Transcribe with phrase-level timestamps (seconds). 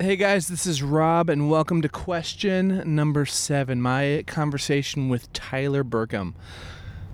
[0.00, 5.84] Hey guys, this is Rob, and welcome to question number seven my conversation with Tyler
[5.84, 6.32] Burkum.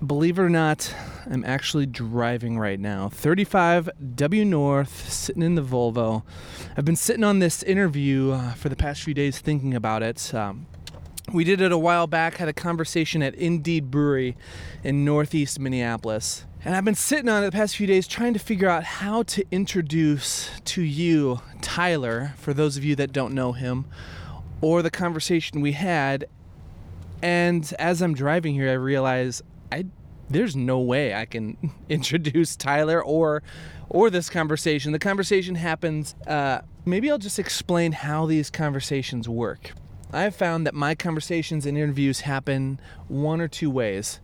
[0.05, 0.95] Believe it or not,
[1.29, 3.09] I'm actually driving right now.
[3.09, 6.23] 35 W North, sitting in the Volvo.
[6.77, 10.33] I've been sitting on this interview uh, for the past few days thinking about it.
[10.33, 10.67] Um,
[11.33, 14.37] we did it a while back, had a conversation at Indeed Brewery
[14.81, 16.45] in northeast Minneapolis.
[16.67, 19.23] And I've been sitting on it the past few days trying to figure out how
[19.23, 23.85] to introduce to you Tyler, for those of you that don't know him,
[24.59, 26.25] or the conversation we had.
[27.21, 29.85] And as I'm driving here, I realize I
[30.29, 31.55] there's no way I can
[31.89, 33.43] introduce Tyler or
[33.87, 34.91] or this conversation.
[34.91, 36.15] The conversation happens.
[36.27, 39.71] Uh, maybe I'll just explain how these conversations work.
[40.11, 44.19] I've found that my conversations and interviews happen one or two ways.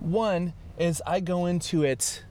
[0.00, 2.24] One is I go into it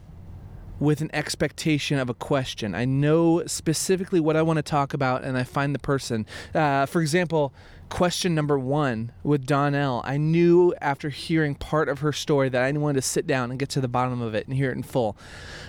[0.80, 2.76] with an expectation of a question.
[2.76, 6.26] I know specifically what I want to talk about and I find the person.
[6.54, 7.54] Uh, for example,
[7.90, 12.72] question number one with Donnell, I knew after hearing part of her story that I
[12.74, 14.84] wanted to sit down and get to the bottom of it and hear it in
[14.84, 15.18] full.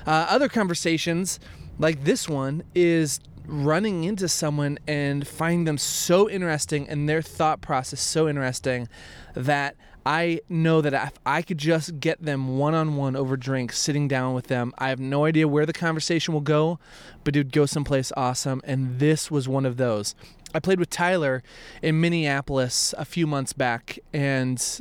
[0.07, 1.41] Uh, other conversations,
[1.79, 7.63] like this one, is running into someone and finding them so interesting and their thought
[7.63, 8.89] process so interesting
[9.35, 9.75] that
[10.09, 14.09] I know that if I could just get them one on one over drinks, sitting
[14.09, 16.79] down with them, I have no idea where the conversation will go,
[17.25, 18.63] but it would go someplace awesome.
[18.65, 20.15] And this was one of those.
[20.55, 21.43] I played with Tyler
[21.83, 24.81] in Minneapolis a few months back, and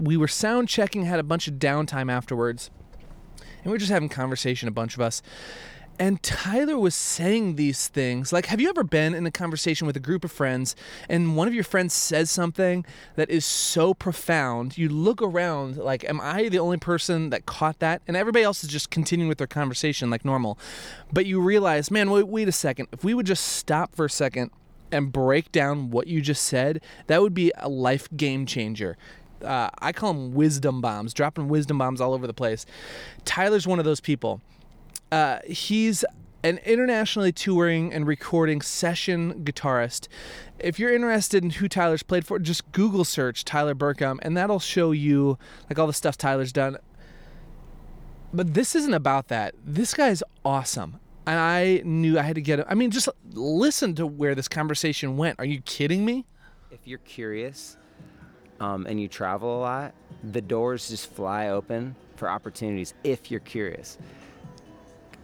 [0.00, 2.72] we were sound checking, had a bunch of downtime afterwards,
[3.38, 5.22] and we were just having conversation, a bunch of us.
[5.96, 8.32] And Tyler was saying these things.
[8.32, 10.74] Like, have you ever been in a conversation with a group of friends
[11.08, 14.76] and one of your friends says something that is so profound?
[14.76, 18.02] You look around, like, am I the only person that caught that?
[18.08, 20.58] And everybody else is just continuing with their conversation like normal.
[21.12, 22.88] But you realize, man, wait, wait a second.
[22.90, 24.50] If we would just stop for a second
[24.90, 28.96] and break down what you just said, that would be a life game changer.
[29.42, 32.66] Uh, I call them wisdom bombs, dropping wisdom bombs all over the place.
[33.24, 34.40] Tyler's one of those people
[35.14, 36.04] uh, he's
[36.42, 40.08] an internationally touring and recording session guitarist.
[40.58, 44.58] If you're interested in who Tyler's played for, just Google search Tyler Burkum, and that'll
[44.58, 45.38] show you
[45.70, 46.78] like all the stuff Tyler's done.
[48.32, 49.54] But this isn't about that.
[49.64, 50.98] This guy's awesome.
[51.28, 52.64] And I knew I had to get him.
[52.68, 55.38] I mean, just listen to where this conversation went.
[55.38, 56.26] Are you kidding me?
[56.72, 57.76] If you're curious
[58.58, 63.38] um, and you travel a lot, the doors just fly open for opportunities if you're
[63.38, 63.96] curious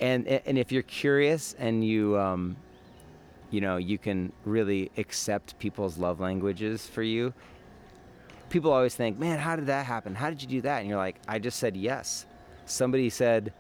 [0.00, 2.56] and and if you're curious and you um,
[3.50, 7.32] you know you can really accept people's love languages for you
[8.48, 10.14] people always think man how did that happen?
[10.14, 10.80] How did you do that?
[10.80, 12.26] And you're like i just said yes.
[12.64, 13.52] Somebody said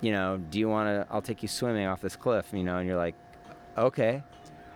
[0.00, 2.78] you know do you want to i'll take you swimming off this cliff you know
[2.78, 3.14] and you're like
[3.76, 4.22] okay.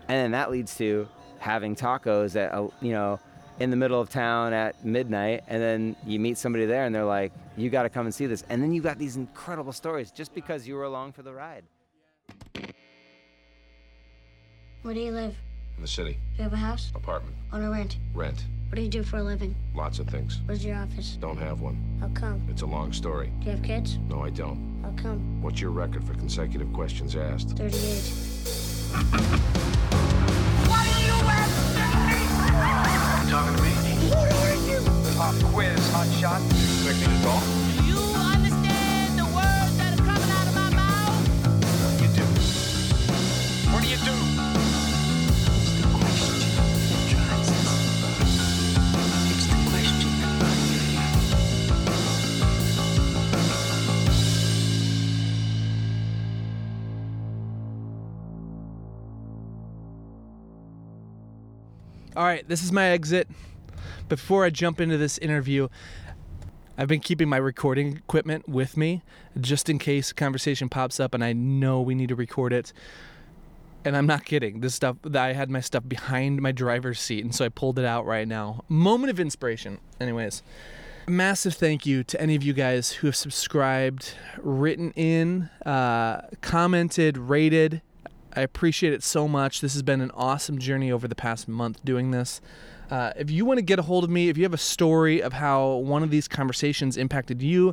[0.09, 3.19] And then that leads to having tacos at you know
[3.61, 7.05] in the middle of town at midnight and then you meet somebody there and they're
[7.05, 8.43] like you got to come and see this.
[8.49, 11.63] And then you got these incredible stories just because you were along for the ride.
[14.83, 15.37] Where do you live?
[15.77, 16.13] In the city.
[16.13, 16.91] Do you have a house?
[16.95, 17.37] Apartment.
[17.53, 17.99] On a rent?
[18.15, 18.47] Rent.
[18.71, 19.55] What do you do for a living?
[19.75, 20.41] Lots of things.
[20.47, 21.19] Where's your office?
[21.21, 21.77] Don't have one.
[22.01, 22.47] How come?
[22.49, 23.31] It's a long story.
[23.41, 23.99] Do you have kids?
[24.09, 24.81] No i don't.
[24.83, 25.43] How come?
[25.43, 27.59] What's your record for consecutive questions asked?
[27.59, 30.20] 38
[35.53, 36.41] quiz, hot shot.
[36.41, 37.43] You expect me to talk?
[37.43, 41.27] Do you understand the words that are coming out of my mouth?
[42.01, 42.25] You do.
[43.73, 44.15] What do you do?
[45.59, 46.39] It's the question
[46.91, 47.69] that drives us.
[49.31, 50.39] It's the question that
[62.17, 63.29] All right, this is my exit.
[64.11, 65.69] Before I jump into this interview,
[66.77, 69.03] I've been keeping my recording equipment with me
[69.41, 72.73] just in case a conversation pops up and I know we need to record it.
[73.85, 74.63] And I'm not kidding.
[74.63, 77.85] This stuff I had my stuff behind my driver's seat and so I pulled it
[77.85, 78.65] out right now.
[78.69, 79.79] Moment of inspiration.
[80.01, 80.43] Anyways,
[81.07, 87.17] massive thank you to any of you guys who have subscribed, written in, uh, commented,
[87.17, 87.81] rated.
[88.35, 89.61] I appreciate it so much.
[89.61, 92.41] This has been an awesome journey over the past month doing this.
[92.91, 95.23] Uh, if you want to get a hold of me, if you have a story
[95.23, 97.73] of how one of these conversations impacted you,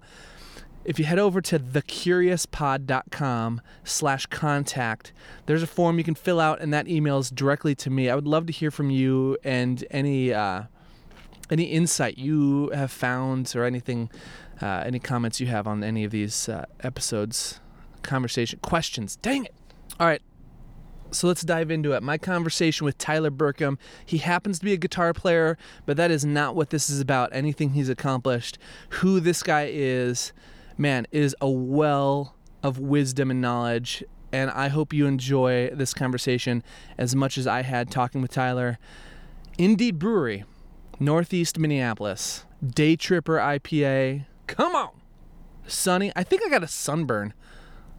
[0.85, 5.11] if you head over to thecuriouspod.com slash contact,
[5.45, 8.09] there's a form you can fill out and that emails directly to me.
[8.09, 10.63] I would love to hear from you and any uh,
[11.49, 14.09] any insight you have found or anything,
[14.61, 17.59] uh, any comments you have on any of these uh, episodes,
[18.01, 19.17] conversation, questions.
[19.17, 19.53] Dang it.
[19.99, 20.21] All right.
[21.11, 22.03] So let's dive into it.
[22.03, 23.77] My conversation with Tyler Burkum.
[24.05, 27.29] He happens to be a guitar player, but that is not what this is about.
[27.33, 28.57] Anything he's accomplished,
[28.89, 30.33] who this guy is,
[30.77, 34.03] man, is a well of wisdom and knowledge.
[34.31, 36.61] And I hope you enjoy this conversation
[36.97, 38.77] as much as I had talking with Tyler.
[39.57, 40.43] Indeed Brewery,
[40.99, 44.25] Northeast Minneapolis, Day Tripper IPA.
[44.47, 44.91] Come on,
[45.65, 46.11] sunny.
[46.15, 47.33] I think I got a sunburn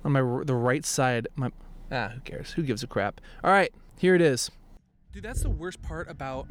[0.04, 1.28] on my the right side.
[1.34, 1.50] My
[1.90, 2.52] ah, who cares?
[2.52, 3.20] Who gives a crap?
[3.44, 4.50] All right, here it is.
[5.12, 6.46] Dude, that's the worst part about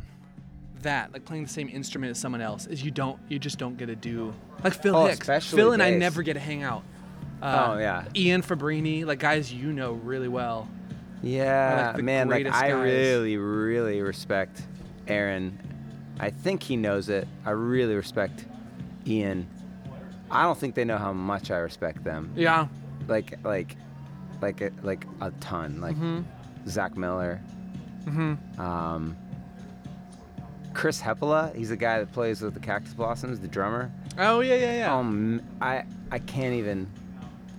[0.81, 3.78] that, like playing the same instrument as someone else, is you don't, you just don't
[3.78, 5.19] get to do like Phil Oh, Hicks.
[5.22, 6.84] especially Phil and I never get to hang out.
[7.42, 8.06] Uh, Oh, yeah.
[8.16, 10.68] Ian Fabrini, like guys you know really well.
[11.24, 12.30] Yeah, the man.
[12.30, 12.74] Like I guys.
[12.74, 14.62] really, really respect
[15.07, 15.57] Aaron.
[16.19, 17.28] I think he knows it.
[17.45, 18.45] I really respect
[19.06, 19.48] Ian.
[20.30, 22.31] I don't think they know how much I respect them.
[22.36, 22.68] Yeah,
[23.07, 23.75] Like, like,
[24.42, 25.80] like, a, like a ton.
[25.81, 26.22] Like Mm-hmm.
[26.69, 27.42] Zach Miller.
[28.57, 29.16] Um,
[30.74, 31.54] Chris Heppola.
[31.56, 33.92] He's the guy that plays with the Cactus Blossoms, the drummer.
[34.18, 34.95] Oh yeah, yeah, yeah.
[34.95, 36.88] Um, I I can't even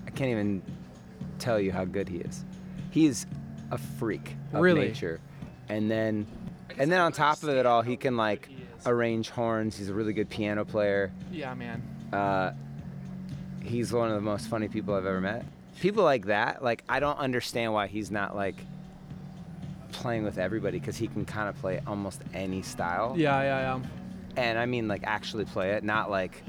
[0.06, 0.62] I can't even
[1.38, 2.44] tell you how good he is.
[2.90, 3.26] He's
[3.70, 4.88] a freak of Really?
[4.88, 5.20] nature,
[5.69, 6.26] and then
[6.78, 8.48] and then on top of it all, he can like
[8.86, 9.76] arrange horns.
[9.76, 11.12] He's a really good piano player.
[11.32, 11.82] yeah, man.
[12.12, 12.52] Uh,
[13.62, 15.44] he's one of the most funny people I've ever met.
[15.80, 18.56] People like that, like I don't understand why he's not like
[19.92, 23.80] playing with everybody because he can kind of play almost any style Yeah, yeah, yeah.
[24.36, 26.42] and I mean like actually play it, not like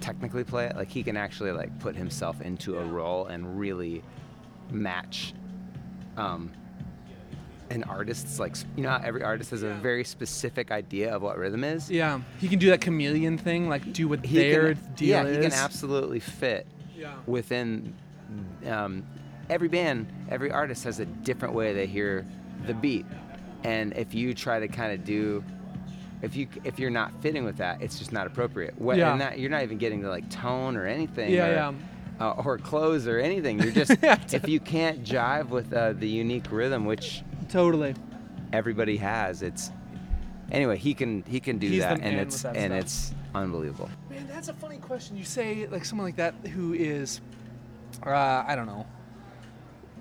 [0.00, 0.76] technically play it.
[0.76, 4.02] Like he can actually like put himself into a role and really
[4.70, 5.34] match
[6.16, 6.50] um,
[7.70, 11.38] an artist's like you know how every artist has a very specific idea of what
[11.38, 11.90] rhythm is.
[11.90, 15.24] Yeah, he can do that chameleon thing, like do what He their can, deal yeah,
[15.24, 15.36] is.
[15.36, 16.66] he can absolutely fit
[16.96, 17.14] Yeah.
[17.26, 17.94] within
[18.66, 19.04] um,
[19.50, 22.26] every band, every artist has a different way they hear
[22.66, 23.06] the beat,
[23.62, 25.42] and if you try to kind of do,
[26.22, 28.78] if you if you're not fitting with that, it's just not appropriate.
[28.80, 29.12] What, Yeah.
[29.12, 31.30] and that, you're not even getting to like tone or anything.
[31.32, 31.72] Yeah, or, yeah.
[32.20, 33.58] Uh, or clothes or anything.
[33.58, 37.94] You're just Yeah, if you can't jive with uh, the unique rhythm, which Totally.
[38.52, 39.70] everybody has, it's
[40.52, 40.78] anyway.
[40.78, 42.80] He can he can do He's that, and it's that and stuff.
[42.80, 43.90] it's unbelievable.
[44.08, 45.16] Man, that's a funny question.
[45.16, 47.20] You say like someone like that who is,
[48.02, 48.86] uh, I don't know.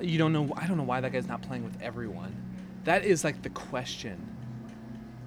[0.01, 0.51] You don't know.
[0.56, 2.36] I don't know why that guy's not playing with everyone.
[2.84, 4.30] That is like the question.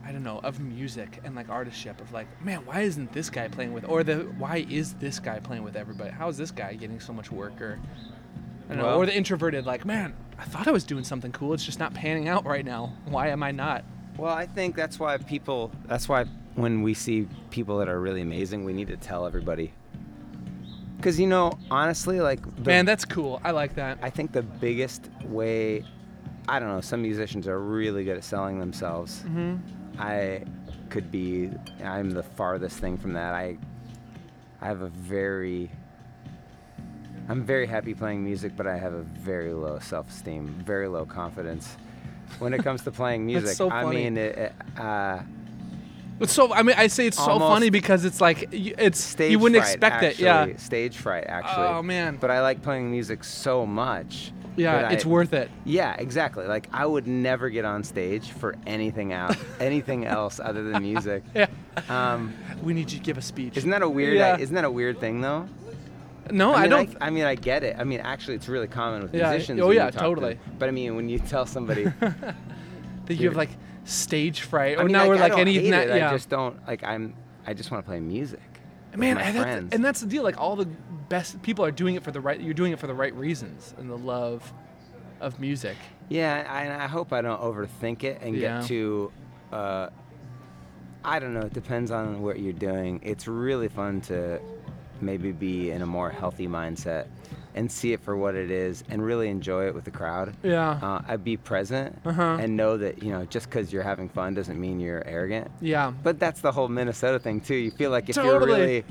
[0.05, 3.49] I don't know of music and like artistship of like, man, why isn't this guy
[3.49, 6.11] playing with, or the why is this guy playing with everybody?
[6.11, 7.61] How is this guy getting so much work?
[7.61, 7.81] Or
[8.71, 8.95] I don't know.
[8.95, 11.55] Or the introverted, like, man, I thought I was doing something cool.
[11.55, 12.93] It's just not panning out right now.
[13.07, 13.85] Why am I not?
[14.17, 15.73] Well, I think that's why people.
[15.87, 19.73] That's why when we see people that are really amazing, we need to tell everybody.
[20.97, 23.41] Because you know, honestly, like the, Man, that's cool.
[23.45, 23.99] I like that.
[24.03, 25.85] I think the biggest way,
[26.49, 26.81] I don't know.
[26.81, 29.23] Some musicians are really good at selling themselves.
[29.27, 29.57] Mm-hmm.
[30.01, 30.45] I
[30.89, 31.51] could be.
[31.85, 33.35] I'm the farthest thing from that.
[33.35, 33.59] I.
[34.61, 35.71] I have a very.
[37.29, 41.77] I'm very happy playing music, but I have a very low self-esteem, very low confidence
[42.39, 43.57] when it comes to playing music.
[43.57, 45.21] so I mean, it, it, uh,
[46.21, 46.53] It's so.
[46.53, 49.39] I mean, I say it's so Almost funny because it's like y- it's stage you
[49.39, 50.19] wouldn't fright, expect it.
[50.19, 50.57] Yeah.
[50.57, 51.67] Stage fright, actually.
[51.67, 52.17] Oh man.
[52.21, 54.33] But I like playing music so much.
[54.57, 55.51] yeah, that it's I- worth it.
[55.67, 56.47] Yeah, exactly.
[56.47, 61.23] Like I would never get on stage for anything out, anything else other than music.
[61.35, 61.47] Yeah.
[61.91, 62.33] Um,
[62.63, 63.59] We need you to give a speech.
[63.59, 64.17] isn't that a weird?
[64.17, 64.39] Yeah.
[64.39, 65.47] Isn't that a weird thing though?
[66.31, 66.97] no, I, mean, don't.
[67.01, 67.77] I, mean, I get it.
[67.79, 69.61] I mean, actually, it's really common with Yeah, musicians.
[69.61, 70.35] oh when you yeah, talk to totally.
[70.35, 70.55] them.
[70.59, 73.51] But I mean, when you tell somebody, that you have like
[73.87, 75.55] stage fright, or I mean, now like, we're I like any.
[75.55, 75.89] hate na- it.
[75.97, 76.09] yeah.
[76.11, 76.85] I just don't like.
[76.85, 77.15] I'm.
[77.47, 78.41] I just want to play music.
[78.95, 80.23] Man, and that's, and that's the deal.
[80.23, 80.67] Like all the
[81.09, 82.41] best people are doing it for the right.
[82.41, 84.53] You're doing it for the right reasons and the love
[85.21, 85.77] of music.
[86.09, 88.61] Yeah, I, and I hope I don't overthink it and Yeah.
[88.61, 89.13] get too.
[89.53, 89.89] Uh,
[91.05, 91.41] I don't know.
[91.41, 93.01] It depends on what you're doing.
[93.03, 94.41] It's really fun to
[95.01, 97.07] maybe be in a more healthy mindset
[97.57, 100.35] and see it for what it is and really enjoy it with the crowd.
[100.43, 100.79] Yeah.
[100.83, 102.37] Uh, I'd be present Uh-huh.
[102.39, 105.51] and know that you know just because you're having fun doesn't mean you're arrogant.
[105.61, 105.93] yeah.
[106.03, 107.55] But that's the whole Minnesota thing too.
[107.57, 108.33] You feel like if Totally.
[108.33, 108.85] you're really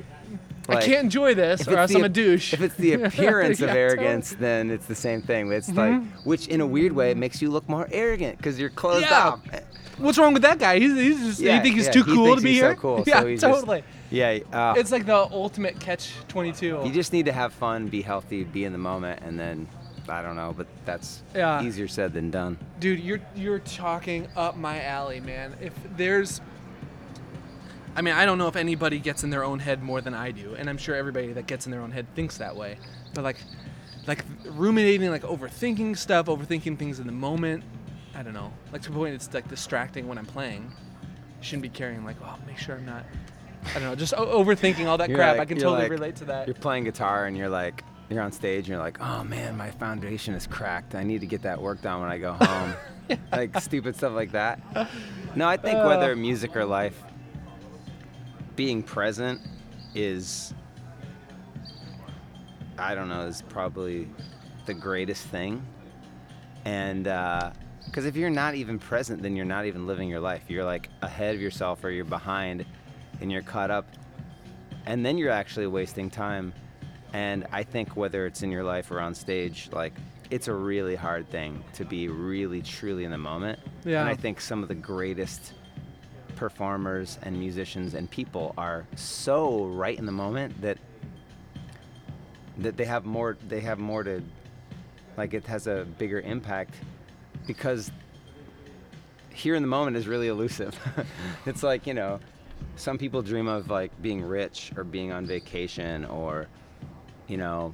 [0.68, 2.52] I can't enjoy this, if or it's else the I'm a douche.
[2.54, 3.80] If it's the appearance Yeah, of totally.
[4.06, 5.52] arrogance, then it's the same thing.
[5.52, 9.06] It's like, which in a weird way makes you look more arrogant because you're closed
[9.06, 9.28] Yeah.
[9.28, 9.42] off.
[10.00, 10.80] What's wrong with that guy?
[10.80, 11.40] He's, he's just.
[11.40, 12.72] you think he's yeah, too he cool to be he's here?
[12.74, 13.84] So cool, yeah, so he's just- totally.
[14.16, 16.82] Yeah, uh, It's like the ultimate catch 22.
[16.86, 19.68] you just need to have fun, be healthy, be in the moment, and then
[20.08, 21.62] I don't know, but that's Yeah.
[21.64, 22.58] easier said than done.
[22.80, 25.56] Dude, you're you're talking up my alley, man.
[25.62, 26.42] If there's
[27.98, 30.32] I mean, I don't know if anybody gets in their own head more than I
[30.32, 32.78] do, and I'm sure everybody that gets in their own head thinks that way.
[33.14, 33.38] But like
[34.08, 37.64] like ruminating, like overthinking stuff, overthinking things in the moment.
[38.14, 38.54] I don't know.
[38.72, 40.72] Like to the point it's like distracting when I'm playing.
[41.42, 43.06] Shouldn't be carrying like, oh, make sure I'm not.
[43.72, 45.34] I don't know, just o- overthinking all that You're crap.
[45.38, 46.48] like- I can you're totally like- relate to that.
[46.48, 49.72] You're playing guitar and you're like, you're on stage and you're like, oh man, my
[49.72, 50.94] foundation is cracked.
[50.94, 52.74] I need to get that work done when I go home.
[53.32, 54.60] Like stupid stuff like that.
[55.36, 55.86] No, I think Uh.
[55.86, 57.00] whether music or life,
[58.56, 59.40] being present
[59.94, 60.56] is,
[62.78, 64.08] I don't know, is probably
[64.66, 65.64] the greatest thing.
[66.66, 67.04] And,
[67.86, 70.42] because if you're not even present, then you're not even living your life.
[70.48, 72.66] You're like ahead of yourself or you're behind
[73.22, 73.88] and you're caught up
[74.86, 76.54] and then you're actually wasting time.
[77.14, 79.94] And I think whether it's in your life or on stage, like
[80.30, 83.60] it's a really hard thing to be really truly in the moment.
[83.84, 84.02] Yeah.
[84.02, 85.54] And I think some of the greatest
[86.36, 90.78] performers and musicians and people are so right in the moment that
[92.58, 94.22] that they have more they have more to
[95.16, 96.76] like it has a bigger impact
[97.48, 97.92] because
[99.36, 100.78] here in the moment is really elusive.
[101.46, 102.20] it's like, you know,
[102.76, 106.48] some people dream of like being rich or being on vacation or,
[107.28, 107.74] you know,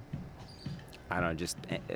[1.09, 1.95] I don't know, just eh, eh,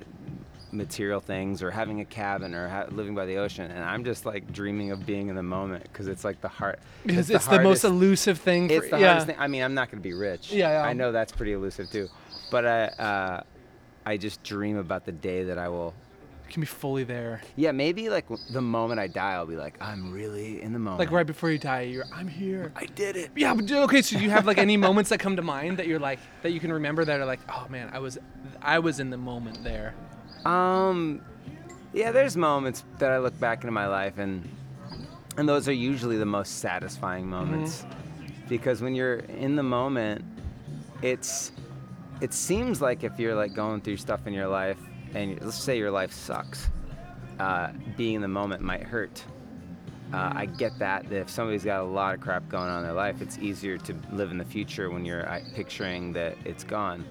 [0.72, 3.72] material things or having a cabin or ha- living by the ocean.
[3.72, 6.80] And I'm just like dreaming of being in the moment because it's like the heart.
[7.06, 8.68] because it's, the, most hardest- elusive thing.
[8.68, 9.08] For, It's the yeah.
[9.08, 9.36] hardest thing.
[9.40, 10.52] I mean, I'm not going to be rich.
[10.52, 10.82] Yeah, yeah.
[10.88, 12.10] I know that's pretty elusive too.
[12.52, 13.44] But I, uh,
[14.06, 15.94] I just dream about the day that I will
[16.50, 17.42] can be fully there.
[17.56, 21.00] yeah, maybe like the moment I die, I'll be like, I'm really in the moment.
[21.00, 22.72] Like right before you die, you're I'm here.
[22.75, 23.32] I did it.
[23.36, 24.02] Yeah, but okay.
[24.02, 26.52] So do you have like any moments that come to mind that you're like that
[26.52, 28.18] you can remember that are like, oh man, I was,
[28.62, 29.94] I was in the moment there.
[30.46, 31.22] Um,
[31.94, 34.48] yeah, there's moments that I look back into my life, and
[35.38, 37.86] and those are usually the most satisfying moments,
[38.48, 40.24] because when you're in the moment,
[41.02, 41.52] it's
[42.22, 44.78] it seems like if you're like going through stuff in your life,
[45.15, 46.69] and let's say your life sucks,
[47.39, 49.24] uh, being in the moment might hurt.
[50.13, 52.84] Uh, I get that, that if somebody's got a lot of crap going on in
[52.84, 56.63] their life, it's easier to live in the future when you're uh, picturing that it's
[56.63, 57.03] gone.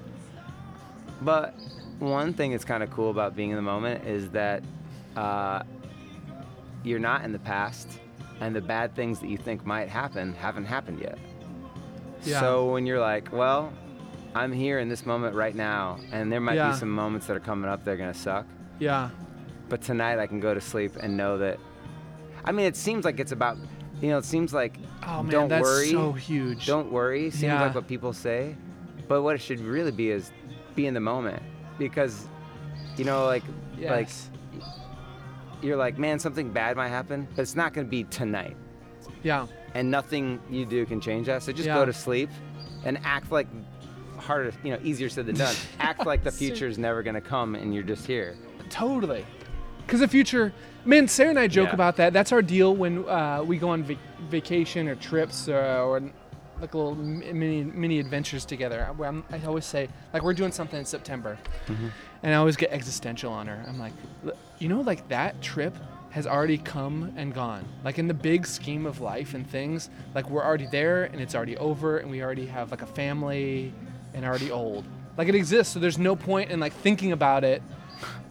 [1.22, 1.54] But
[1.98, 4.62] one thing that's kind of cool about being in the moment is that
[5.16, 5.62] uh,
[6.84, 7.88] you're not in the past,
[8.40, 11.18] and the bad things that you think might happen haven't happened yet.
[12.24, 12.40] Yeah.
[12.40, 13.72] So when you're like, well,
[14.34, 16.70] I'm here in this moment right now, and there might Yeah.
[16.72, 18.46] be some moments that are coming up that are gonna suck,
[18.78, 19.10] Yeah.
[19.68, 21.58] but tonight I can go to sleep and know that.
[22.44, 23.56] I mean, it seems like it's about,
[24.00, 26.66] you know, it seems like Oh man, don't that's worry, so huge.
[26.66, 27.62] don't worry seems Yeah.
[27.62, 28.56] like what people say,
[29.08, 30.32] but what it should really be is
[30.74, 31.40] be in the moment
[31.78, 32.28] because,
[32.96, 33.44] you know, like
[33.80, 34.08] like
[35.62, 38.56] you're like, man, something bad might happen, but it's not gonna be tonight,
[39.22, 39.46] yeah.
[39.74, 41.42] and nothing you do can change that.
[41.42, 41.74] So just Yeah.
[41.74, 42.30] go to sleep
[42.84, 43.46] and act like
[44.24, 45.54] harder, you know, easier said than done.
[45.78, 48.36] act like the future is never gonna come, and you're just here.
[48.70, 49.24] Totally.
[49.86, 50.52] Because the future,
[50.84, 51.74] man, Sarah and I joke Yeah.
[51.74, 52.12] about that.
[52.12, 53.98] That's our deal when uh, we go on vac-
[54.30, 56.00] vacation or trips uh, or
[56.60, 58.88] like little mini mini adventures together.
[59.04, 61.36] I'm, I always say, like, we're doing something in September,
[61.68, 63.62] and I always get existential on her.
[63.68, 63.92] I'm like,
[64.58, 65.76] you know, like that trip
[66.10, 67.64] has already come and gone.
[67.84, 71.34] Like in the big scheme of life and things, like we're already there and it's
[71.34, 73.74] already over, and we already have like a family
[74.14, 74.84] and already old.
[75.16, 77.62] Like it exists, so there's no point in like thinking about it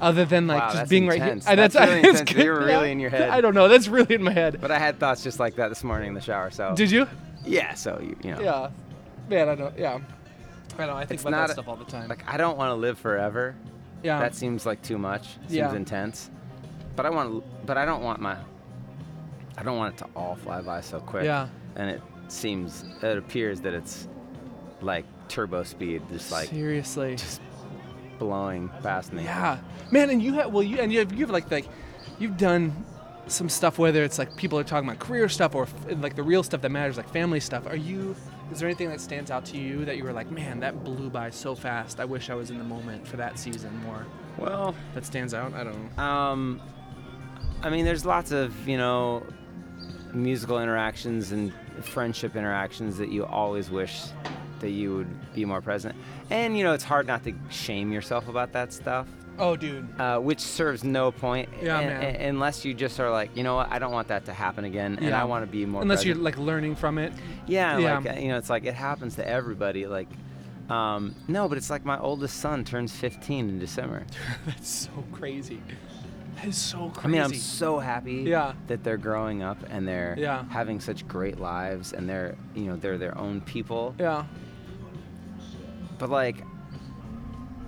[0.01, 1.45] other than like Wow, just that's being intense.
[1.45, 1.67] right here.
[1.67, 2.21] That's really intense.
[2.33, 2.43] good.
[2.43, 3.29] You're really in your head.
[3.29, 3.67] I don't know.
[3.67, 4.59] That's really in my head.
[4.59, 6.51] But I had thoughts just like that this morning in the shower.
[6.51, 7.07] So Did you?
[7.45, 8.69] yeah, so you, you know, Yeah.
[9.29, 9.77] Man, I don't.
[9.77, 9.99] Yeah.
[10.77, 10.93] I know.
[10.95, 12.09] I think It's about not that a- stuff all the time.
[12.09, 13.55] like I don't want to live forever.
[14.03, 14.19] yeah.
[14.19, 15.27] That seems like too much.
[15.47, 15.73] Seems Yeah.
[15.75, 16.29] intense.
[16.95, 18.35] But I want, but I don't want my,
[19.57, 21.23] I don't want it to all fly by so quick.
[21.23, 21.47] Yeah.
[21.75, 24.07] And it seems, it appears that it's
[24.81, 27.15] like turbo speed, just like Seriously.
[27.15, 27.41] Just
[28.19, 29.23] blowing past me.
[29.23, 29.57] Yeah,
[29.91, 31.65] man, and you have well, you and you have you have like like
[32.19, 32.85] you've done
[33.27, 36.23] some stuff whether it's like people are talking about career stuff or f- like the
[36.23, 37.65] real stuff that matters, like family stuff.
[37.67, 38.15] Are you?
[38.51, 41.09] Is there anything that stands out to you that you were like, man, that blew
[41.09, 41.99] by so fast.
[41.99, 44.05] I wish I was in the moment for that season more.
[44.37, 45.53] Well, That stands out.
[45.53, 46.03] I don't know.
[46.03, 46.61] um,
[47.63, 49.23] I mean, there's lots of you know,
[50.13, 51.51] musical interactions and
[51.81, 54.01] friendship interactions that you always wish
[54.63, 55.95] that you would be more present.
[56.31, 59.07] And you know, it's hard not to shame yourself about that stuff.
[59.39, 59.87] Oh, dude.
[59.99, 62.15] uh, which serves no point Yeah, un- man.
[62.15, 64.63] un- unless you just are like, you know what, I don't want that to happen
[64.63, 65.81] again, and I want to be more.
[65.81, 67.13] Unless you're like learning from it.
[67.47, 67.97] yeah, yeah.
[67.97, 69.87] like uh, you know, it's like it happens to everybody.
[69.87, 70.07] Like,
[70.69, 74.05] um, no, but it's like my oldest son turns 15 in December.
[74.45, 75.61] That's so crazy.
[76.35, 77.07] That is so crazy.
[77.07, 78.53] I mean, I'm so happy Yeah.
[78.67, 80.45] that they're growing up and they're Yeah.
[80.49, 83.95] having such great lives and they're you know they're their own people.
[83.99, 84.25] yeah.
[85.97, 86.37] But like,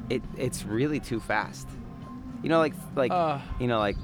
[0.10, 1.68] it it's really too fast.
[2.44, 3.40] You know, like like Uh.
[3.60, 3.98] you know, like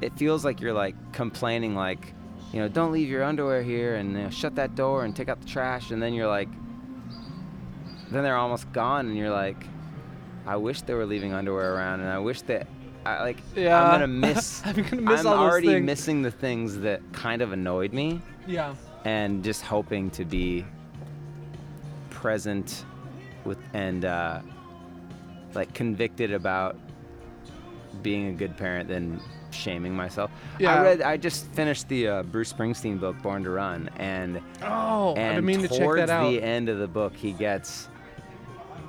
[0.00, 2.12] it feels like you're like complaining, like
[2.52, 5.28] you know, don't leave your underwear here and you know, shut that door and take
[5.28, 6.48] out the trash, and then you're like,
[8.10, 9.64] then they're almost gone, and you're like,
[10.46, 12.66] I wish they were leaving underwear around, and I wish that.
[13.06, 13.82] I, like Yeah.
[13.82, 14.62] I'm gonna miss.
[14.64, 15.86] I'm gonna miss I'm all already things.
[15.86, 18.74] missing the things that kind of annoyed me Yeah.
[19.04, 20.64] and just hoping to be
[22.10, 22.84] present
[23.74, 24.40] and uh,
[25.54, 26.76] like convicted about
[28.02, 30.30] being a good parent than shaming myself.
[30.58, 30.74] Yeah.
[30.74, 35.14] I read I just finished the uh, Bruce Springsteen book Born to Run and Oh,
[35.16, 36.30] and been meaning to check that out.
[36.30, 37.88] the end of the book he gets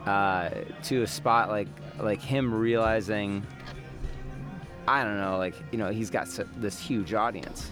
[0.06, 0.50] uh,
[0.84, 1.68] to a spot like
[2.00, 3.46] like him realizing
[4.88, 7.70] I don't know like you know he's got this huge audience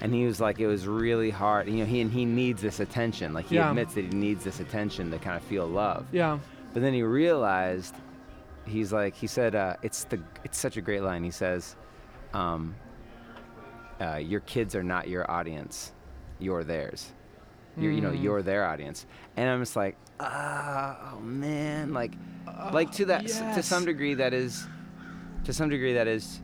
[0.00, 2.80] and he was like it was really hard you know he and he needs this
[2.80, 3.68] attention like he Yeah.
[3.70, 6.38] admits that he needs this attention to kind of feel love Yeah.
[6.72, 7.94] but then he realized
[8.66, 11.76] he's like he said uh, it's the it's such a great line he says
[12.32, 12.74] um,
[14.00, 15.92] uh, your kids are not your audience
[16.38, 17.12] you're theirs
[17.76, 18.22] you're you know Mm.
[18.22, 19.04] you're their audience
[19.36, 22.12] and i'm just like oh man like
[22.72, 24.66] like to that s- to some degree that is
[25.44, 26.40] to some degree that is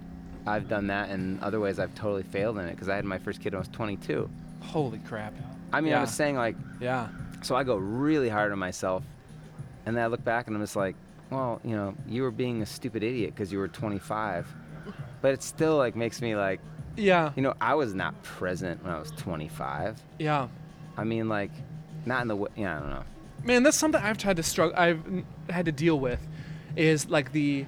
[0.50, 3.19] i've done that and other ways i've totally failed in it because i had my
[3.19, 4.28] first kid when i was 22
[4.62, 5.33] Holy crap.
[5.73, 5.99] i mean Yeah.
[5.99, 7.09] i was saying like Yeah.
[7.42, 9.02] so I go really hard on myself,
[9.87, 10.95] and then I look back and I'm just like,
[11.30, 14.47] well, you know, you were being a stupid idiot because you were 25,
[15.23, 16.61] but it still like makes me like,
[16.97, 17.33] Yeah.
[17.37, 20.02] you know, I was not present when I was 25.
[20.19, 20.49] Yeah.
[20.99, 21.50] I mean, like,
[22.04, 22.50] not in the way.
[22.57, 23.04] Yeah, I don't know.
[23.45, 24.76] Man, that's something I've tried to struggle.
[24.78, 25.00] I've
[25.49, 26.21] had to deal with,
[26.76, 27.64] is like the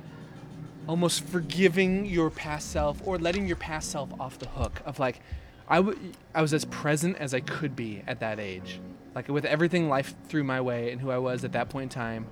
[0.88, 4.80] almost forgiving your past self or letting your past self off the hook.
[4.84, 5.20] Of like,
[5.68, 8.80] I w- I was as present as I could be at that age,
[9.14, 11.88] like with everything life threw my way and who I was at that point in
[12.00, 12.26] time.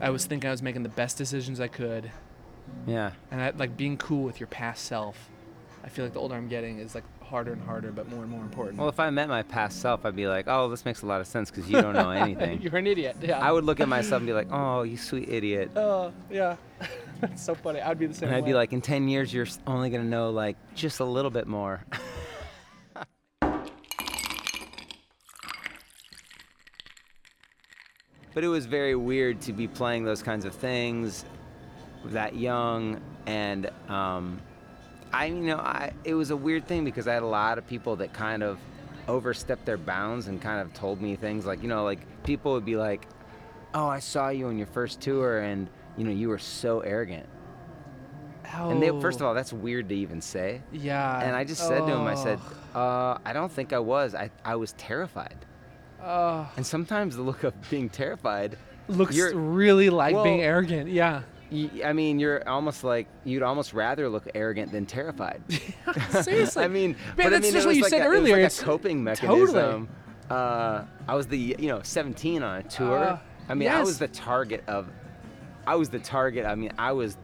[0.00, 2.10] I was thinking I was making the best decisions I could,
[2.86, 3.12] Yeah.
[3.30, 5.28] and I, like being cool with your past self.
[5.84, 8.30] I feel like the older I'm getting is like harder and harder, but more and
[8.30, 8.76] more important.
[8.76, 11.20] Well, if I met my past self, I'd be like, oh, this makes a lot
[11.20, 12.60] of sense because you don't know anything.
[12.60, 13.16] You're an idiot.
[13.22, 13.38] Yeah.
[13.38, 15.70] I would look at myself and be like, oh, you sweet idiot.
[15.76, 16.56] Oh, yeah.
[17.20, 17.80] That's so funny.
[17.80, 20.08] I'd be the same And I'd be like, in 10 years, you're only going to
[20.08, 21.84] know like just a little bit more.
[28.34, 31.24] but it was very weird to be playing those kinds of things
[32.06, 34.40] that young and um,
[35.12, 37.66] I you know I it was a weird thing because I had a lot of
[37.66, 38.58] people that kind of
[39.08, 42.64] overstepped their bounds and kind of told me things like you know like people would
[42.64, 43.06] be like
[43.74, 47.26] oh I saw you on your first tour and you know you were so arrogant
[48.52, 48.70] Oh.
[48.70, 51.20] and they first of all that's weird to even say yeah.
[51.22, 52.40] and I just said to him I said
[52.74, 52.80] Oh.
[52.80, 55.46] uh, I don't think I was I, I was terrified
[56.02, 58.56] Oh, and sometimes the look of being terrified
[58.88, 60.88] looks really like being arrogant.
[60.90, 61.22] Yeah.
[61.84, 65.42] I mean, you're almost like you'd almost rather look arrogant than terrified.
[66.22, 66.62] Seriously.
[66.64, 68.18] I mean, Man, but I that's mean, just what you like said a, it was
[68.20, 68.34] earlier.
[68.34, 69.36] like a It's- coping totally.
[69.36, 69.88] mechanism.
[70.30, 72.98] Uh, I was the you know 17 on a tour.
[72.98, 74.88] Uh, I mean, I was the target of.
[75.66, 76.46] I was the target.
[76.46, 77.16] I mean, I was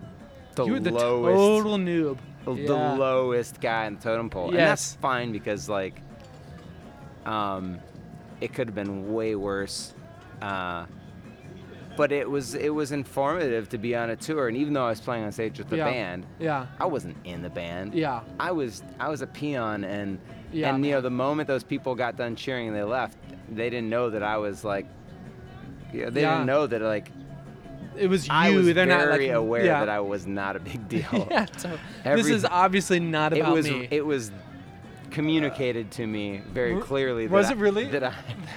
[0.57, 2.19] the you were the lowest, total noob.
[2.45, 2.95] the Yeah.
[2.95, 6.01] lowest guy in the totem pole, and that's fine because like,
[7.25, 7.79] um,
[8.41, 9.95] it could have been way worse.
[10.43, 10.87] Uh,
[11.97, 14.91] but it was it was informative to be on a tour, and even though I
[14.91, 15.91] was playing on stage with the Yeah.
[15.91, 16.67] band, Yeah.
[16.79, 17.95] I wasn't in the band.
[17.95, 18.21] Yeah.
[18.39, 20.19] I was I was a peon and
[20.53, 23.17] Yeah, and you know the moment those people got done cheering and they left,
[23.51, 24.87] they didn't know that I was like
[25.93, 26.33] you know, they Yeah.
[26.35, 27.11] didn't know that like
[27.97, 28.33] It was you.
[28.35, 29.81] I was They're not very like aware yeah.
[29.81, 31.29] that I was not a big deal.
[31.31, 31.47] yeah.
[31.57, 33.89] So this is obviously not about it was me.
[33.91, 34.31] it was
[35.11, 37.27] communicated to me very clearly.
[37.27, 37.85] That was I- it really?
[37.87, 38.11] That I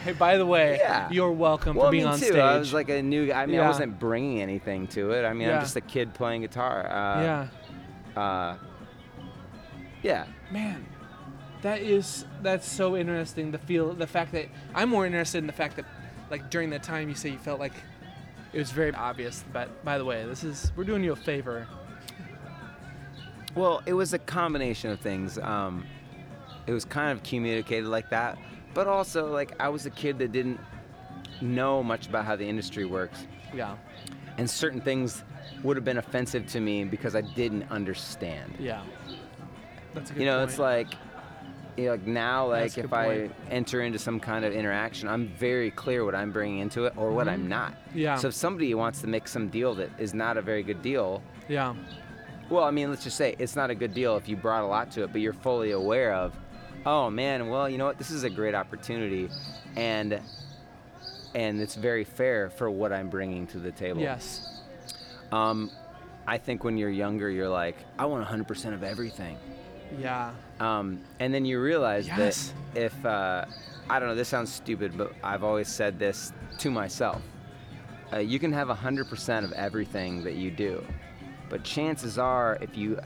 [0.04, 1.10] Hey, by the way, Yeah.
[1.12, 2.26] you're welcome well, for being on too.
[2.26, 2.36] stage.
[2.38, 3.44] I was like a new guy.
[3.44, 3.66] I mean, Yeah.
[3.66, 5.26] I wasn't bringing anything to it.
[5.26, 5.56] I mean, Yeah.
[5.56, 6.88] I'm just a kid playing guitar.
[6.88, 7.22] Uh,
[8.16, 8.22] yeah.
[8.22, 8.58] Uh,
[10.02, 10.26] yeah.
[10.52, 10.86] Man,
[11.62, 13.52] that is that's so interesting.
[13.52, 15.86] The feel, the fact that I'm more interested in the fact that,
[16.30, 17.74] like during that time, you say you felt like
[18.54, 19.44] it was very obvious.
[19.54, 21.68] But by the way, this is we're doing you a favor.
[23.56, 25.38] Well, it was a combination of things.
[25.38, 25.86] Um,
[26.70, 28.38] it was kind of communicated like that,
[28.76, 30.60] but also like I was a kid that didn't
[31.42, 33.76] know much about how the industry works, Yeah,
[34.38, 35.24] and certain things
[35.64, 38.54] would have been offensive to me because I didn't understand.
[38.60, 38.84] yeah.
[39.96, 40.50] That's a good you know, point.
[40.52, 40.88] it's like,
[41.76, 43.36] you know, like now, That's like a if good I point.
[43.50, 47.12] enter into some kind of interaction, I'm very clear what I'm bringing into it or
[47.12, 47.72] what I'm not.
[47.90, 47.98] Mm-hmm.
[47.98, 48.16] Yeah.
[48.18, 51.24] So if somebody wants to make some deal that is not a very good deal,
[51.48, 51.74] yeah,
[52.52, 54.68] well, I mean, let's just say it's not a good deal if you brought a
[54.68, 56.34] lot to it, but you're fully aware of,
[56.86, 59.30] oh man, well, you know what, this is a great opportunity,
[59.76, 60.20] and
[61.36, 64.02] and it's very fair for what I'm bringing to the table.
[64.02, 64.62] Yes.
[65.32, 65.70] Um,
[66.26, 69.38] I think when you're younger, you're like, I want 100% of everything.
[70.00, 70.32] Yeah.
[70.60, 72.54] Um, and then you realize Yes.
[72.74, 73.46] that if, uh,
[73.90, 77.22] I don't know, this sounds stupid, but I've always said this to myself.
[78.12, 80.84] Uh, you can have 100% of everything that you do,
[81.48, 83.00] but chances are, if you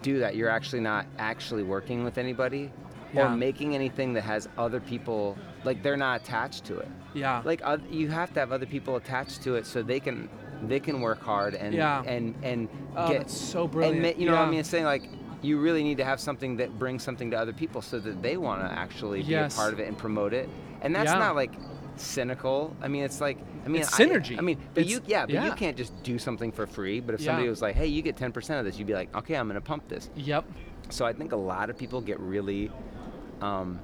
[0.00, 2.70] do that, you're actually not actually working with anybody
[3.12, 3.32] Yeah.
[3.32, 6.88] or making anything that has other people, like they're not attached to it.
[7.14, 7.42] Yeah.
[7.44, 10.28] Like oth- you have to have other people attached to it so they can
[10.64, 12.02] they can work hard and Yeah.
[12.04, 14.04] and and Oh, get so brilliant.
[14.06, 14.64] and you know what I mean?
[14.64, 15.08] Saying like
[15.42, 18.36] you really need to have something that brings something to other people so that they
[18.36, 19.54] want to actually Yes.
[19.54, 20.48] be a part of it and promote it.
[20.82, 21.18] And that's Yeah.
[21.18, 21.50] not like
[21.96, 22.74] cynical.
[22.80, 24.36] I mean, it's like I mean, It's I- synergy.
[24.38, 26.98] I, mean, but It's- you yeah, but you can't just do something for free.
[27.00, 29.36] But if somebody was like, "Hey, you get 10% of this," you'd be like, "Okay,
[29.36, 30.44] I'm going to pump this." Yep.
[30.90, 32.70] So I think a lot of people get really,
[33.42, 33.80] um,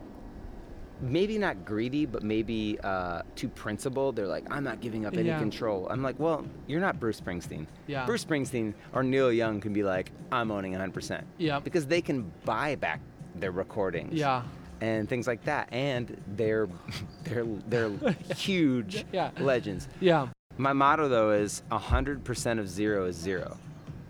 [1.01, 4.16] maybe not greedy, but maybe uh, too principled.
[4.16, 5.38] They're like, I'm not giving up any Yeah.
[5.38, 5.87] control.
[5.90, 7.66] I'm like, well, you're not Bruce Springsteen.
[7.87, 8.07] Yeah.
[8.07, 11.23] Bruce Springsteen or Neil Young can be like, I'm owning 100%.
[11.38, 11.64] Yep.
[11.64, 13.01] Because they can buy back
[13.37, 14.14] their recordings.
[14.14, 14.42] Yeah.
[14.81, 16.68] And things like that, and they're
[17.25, 17.90] they're they're
[18.37, 19.33] huge Yeah.
[19.40, 19.88] legends.
[20.01, 20.29] Yeah.
[20.57, 23.57] My motto though is 100% of zero is zero.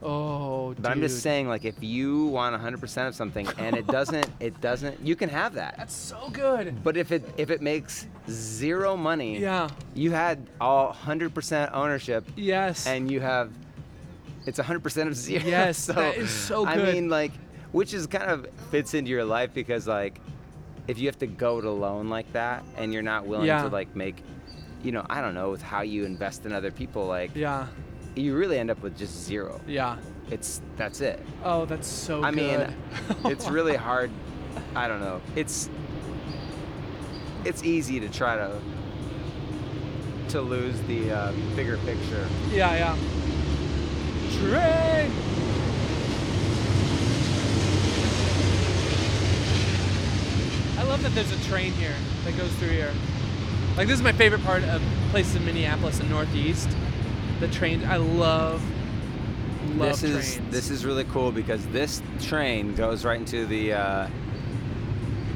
[0.03, 0.83] Oh, dude.
[0.83, 4.61] But I'm just saying, like, if you want 100% of something and it doesn't, it
[4.61, 5.75] doesn't, you can have that.
[5.77, 6.83] That's so good.
[6.85, 9.69] But if it if it makes zero money, Yeah.
[9.95, 12.87] you had all 100% ownership, Yes.
[12.87, 13.51] and you have,
[14.47, 15.43] it's 100% of zero.
[15.45, 17.33] Yes, so, that is so I mean, like,
[17.73, 20.21] which is kind of fits into your life because, like,
[20.87, 23.63] if you have to go it alone like that and you're not willing Yeah.
[23.63, 24.23] to like make,
[24.83, 27.67] you know, I don't know, with how you invest in other people, like, yeah.
[28.18, 29.61] You really end up with just zero.
[29.66, 29.96] Yeah.
[30.31, 31.20] It's that's it.
[31.44, 32.74] Oh, that's so I mean,
[33.24, 34.11] it's really hard.
[34.74, 35.20] I don't know.
[35.37, 35.70] It's
[37.44, 38.61] it's easy to try to
[40.28, 42.28] to lose the uh, bigger picture.
[42.52, 42.96] Yeah, yeah.
[44.38, 45.11] Train.
[50.76, 52.92] I love that there's a train here that goes through here.
[53.76, 56.68] Like this is my favorite part of places in Minneapolis and Northeast.
[57.40, 57.85] The train.
[57.85, 58.62] I love.
[59.77, 60.51] Love this is trains.
[60.53, 63.74] this is really cool because this train goes right into the.
[63.74, 64.09] Uh,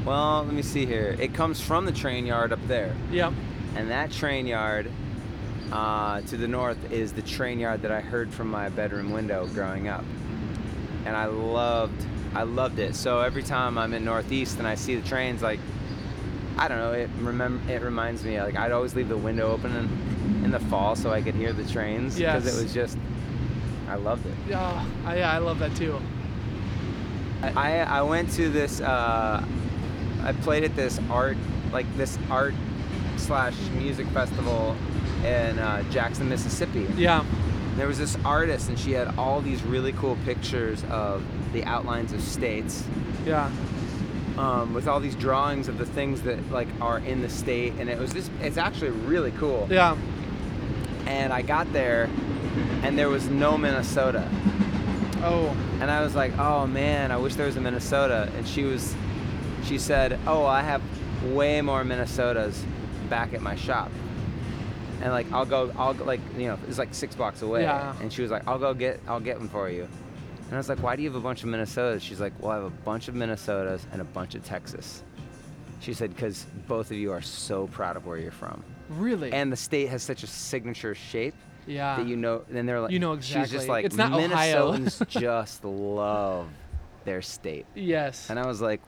[0.05, 1.15] well, let me see here.
[1.19, 3.31] It comes from the train yard up there, Yep.
[3.75, 4.91] and that train yard
[5.71, 9.47] uh, to the north is the train yard that I heard from my bedroom window
[9.53, 10.03] growing up,
[11.05, 12.95] and I loved I loved it.
[12.95, 15.59] So every time I'm in Northeast and I see the trains, like
[16.57, 19.73] I don't know, it remem- it reminds me like I'd always leave the window open
[19.73, 19.87] in
[20.53, 22.57] the fall so I could hear the trains because Yes.
[22.57, 22.97] it was just
[23.89, 24.33] I loved it.
[24.49, 25.99] Yeah, I, yeah, I love that too.
[27.43, 29.43] I I went to this uh,
[30.23, 31.37] I played at this art
[31.71, 32.53] like this art
[33.17, 34.75] slash music festival
[35.25, 36.87] in uh, Jackson, Mississippi.
[36.95, 37.23] Yeah.
[37.75, 42.13] There was this artist, and she had all these really cool pictures of the outlines
[42.13, 42.83] of states,
[43.25, 43.49] Yeah.
[44.37, 47.89] um, with all these drawings of the things that like are in the state, and
[47.89, 49.67] it was just it's actually really cool.
[49.71, 49.97] Yeah.
[51.05, 52.09] And I got there,
[52.83, 54.29] and there was no Minnesota,
[55.25, 55.55] Oh.
[55.79, 58.29] and I was like, oh man, I wish there was a Minnesota.
[58.35, 58.93] And she was,
[59.63, 60.81] she said, oh, I have
[61.31, 62.61] way more Minnesotas
[63.09, 63.89] back at my shop.
[65.01, 67.63] And like I'll go, I'll go, like you know, it's like six blocks away.
[67.63, 67.95] Yeah.
[68.01, 69.83] And she was like, I'll go get, I'll get one for you.
[70.47, 72.01] And I was like, why do you have a bunch of Minnesotas?
[72.01, 75.03] She's like, well, I have a bunch of Minnesotas and a bunch of Texas.
[75.79, 78.63] She said, because both of you are so proud of where you're from,
[78.97, 79.31] Really?
[79.31, 81.97] and the state has such a signature shape yeah.
[81.97, 82.43] that you know.
[82.53, 83.67] And they're like, You know She was just exactly.
[83.69, 86.47] like, It's not Ohio." Minnesotans just love
[87.05, 87.65] their state.
[87.75, 88.29] Yes.
[88.29, 88.81] And I was like,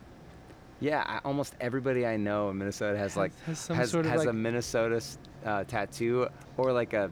[0.79, 4.11] yeah, I, almost everybody I know in Minnesota has like has some has, sort of,
[4.11, 5.01] has like- a Minnesota
[5.45, 7.09] uh, tattoo or like a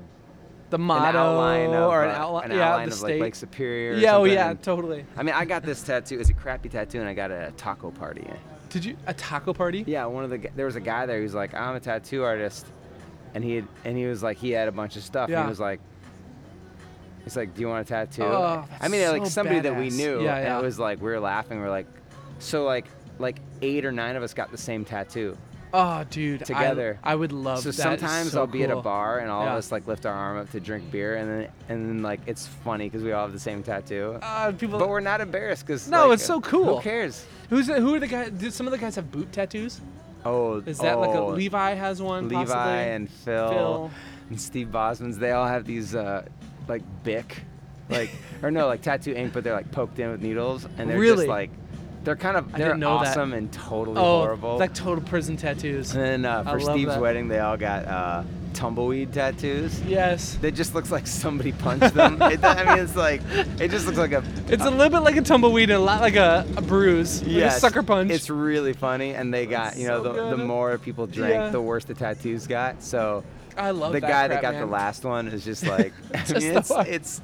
[0.69, 3.13] the motto outline of or an uh, outline, an yeah, outline the of state.
[3.13, 3.93] like Lake Superior.
[3.93, 5.06] or yeah, oh yeah, and- totally.
[5.15, 6.19] I mean, I got this tattoo.
[6.19, 8.25] It's a crappy tattoo, and I got it at a taco party.
[8.69, 9.84] Did you a taco party?
[9.86, 12.65] Yeah, one of the there was a guy there who's like, I'm a tattoo artist,
[13.33, 15.25] and he had, and he was like, he had a bunch of stuff.
[15.25, 15.43] And Yeah.
[15.43, 15.79] he was like,
[17.23, 18.23] he's like, do you want a tattoo?
[18.23, 20.59] Oh, I mean, that's like so somebody that we knew, Yeah, and yeah.
[20.59, 21.59] it was like we were laughing.
[21.59, 21.87] We are like,
[22.39, 22.85] so like
[23.19, 25.37] like eight or nine of us got the same tattoo.
[25.75, 26.45] Oh, dude.
[26.45, 26.99] Together.
[27.03, 27.73] I, would love so that.
[27.99, 29.53] sometimes so I'll be at a bar and all Yeah.
[29.53, 32.19] of us like lift our arm up to drink beer, and then and then like
[32.27, 34.19] it's funny because we all have the same tattoo.
[34.21, 34.77] Uh, people.
[34.77, 36.75] but we're not embarrassed because No, it's so cool.
[36.77, 37.25] Who cares?
[37.49, 38.29] who's the- who are the guys?
[38.31, 39.81] Did some of the guys have boot tattoos?
[40.25, 42.29] Oh, Is that like a oh, Levi has one?
[42.29, 42.62] Levi possibly?
[42.93, 43.91] and Phil, Phil.
[44.29, 45.17] and Steve Bosman's.
[45.17, 46.25] They all have these uh,
[46.67, 47.43] like Bic,
[47.89, 48.09] like
[48.41, 51.25] or no, like tattoo ink, but they're like poked in with needles, and they're Really?
[51.25, 51.49] just like
[52.03, 53.07] They're kind of I they're know that.
[53.09, 54.57] awesome and totally oh, horrible.
[54.57, 55.93] like total prison tattoos.
[55.95, 57.01] and then uh, for Steve's that.
[57.01, 59.81] wedding, they all got uh, tumbleweed tattoos.
[59.81, 60.37] Yes.
[60.41, 62.21] It just looks like somebody punched them.
[62.21, 63.21] it, I mean, it's like
[63.59, 66.01] it just looks like a It's a little bit like a tumbleweed and a lot
[66.01, 67.21] like a, a bruise.
[67.23, 68.11] Like yeah, sucker punch.
[68.11, 71.49] It's really funny, and they got you know so the, the more people drank, Yeah.
[71.49, 72.81] the worse the tattoos got.
[72.83, 73.23] So
[73.57, 74.61] I love the that guy crap, that got man.
[74.61, 77.21] the last one is just like I mean, it's, it's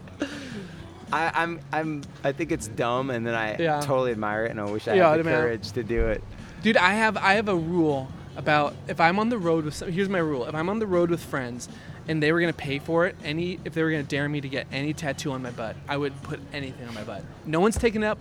[1.11, 3.81] I, I'm I'm I think it's dumb, and then I Yeah.
[3.81, 6.23] totally admire it, and I wish I Yeah, had the courage to do it.
[6.61, 8.07] Dude, I have I have a rule
[8.39, 10.45] about if I'm on the road with some, here's my rule.
[10.45, 11.67] If I'm on the road with friends
[12.07, 14.49] and they were gonna pay for it, any if they were gonna dare me to
[14.49, 17.23] get any tattoo on my butt, I would put anything on my butt.
[17.45, 18.17] No one's taking up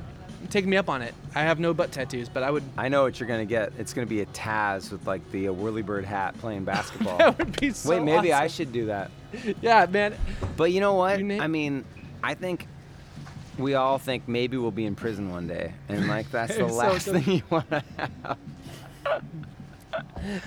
[0.50, 1.14] taking me up on it.
[1.34, 3.72] I have no butt tattoos, but I would I know what you're gonna get.
[3.78, 7.18] It's gonna be a Taz with like the uh, whirly bird hat playing basketball.
[7.18, 9.10] that would be so Wait, maybe I should do that.
[9.62, 10.14] Yeah, man.
[10.56, 11.20] But you know what?
[11.20, 11.84] You I mean,
[12.24, 12.66] I think
[13.56, 16.72] we all think maybe we'll be in prison one day, and like that's the It's
[16.72, 18.38] so last thing you want to have.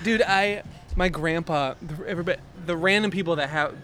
[0.02, 0.62] Dude, I
[0.96, 3.74] my grandpa, the, everybody, the random people that have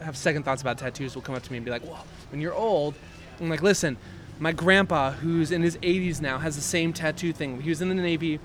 [0.00, 2.40] have second thoughts about tattoos will come up to me and be like, "Well, when
[2.40, 2.94] you're old,"
[3.40, 3.96] I'm like, "Listen,
[4.38, 7.60] my grandpa, who's in his 80s now, has the same tattoo thing.
[7.60, 8.40] He was in the Navy.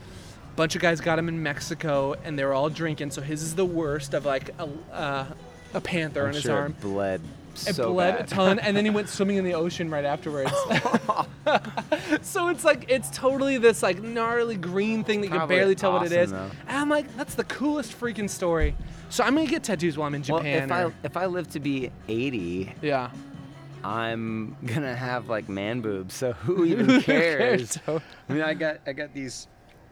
[0.55, 3.11] Bunch of guys got him in Mexico, and they were all drinking.
[3.11, 5.25] So his is the worst of like a uh,
[5.73, 6.71] a panther I'm on his sure arm.
[6.71, 7.21] it bled
[7.65, 8.25] It so bled bad.
[8.25, 10.51] a ton, and then he went swimming in the ocean right afterwards.
[12.21, 15.75] so it's like it's totally this like gnarly green thing that you can Probably barely
[15.75, 16.31] tell what it awesome, is.
[16.31, 16.49] though.
[16.67, 18.75] And I'm like, that's the coolest freaking story.
[19.09, 20.63] So I'm gonna get tattoos while I'm in well, Japan.
[20.63, 23.09] if I or- if I live to be 80, yeah.
[23.83, 26.13] I'm gonna have like man boobs.
[26.13, 27.77] So who even Who cares?
[27.77, 28.01] cares?
[28.29, 29.47] I mean, I got I got these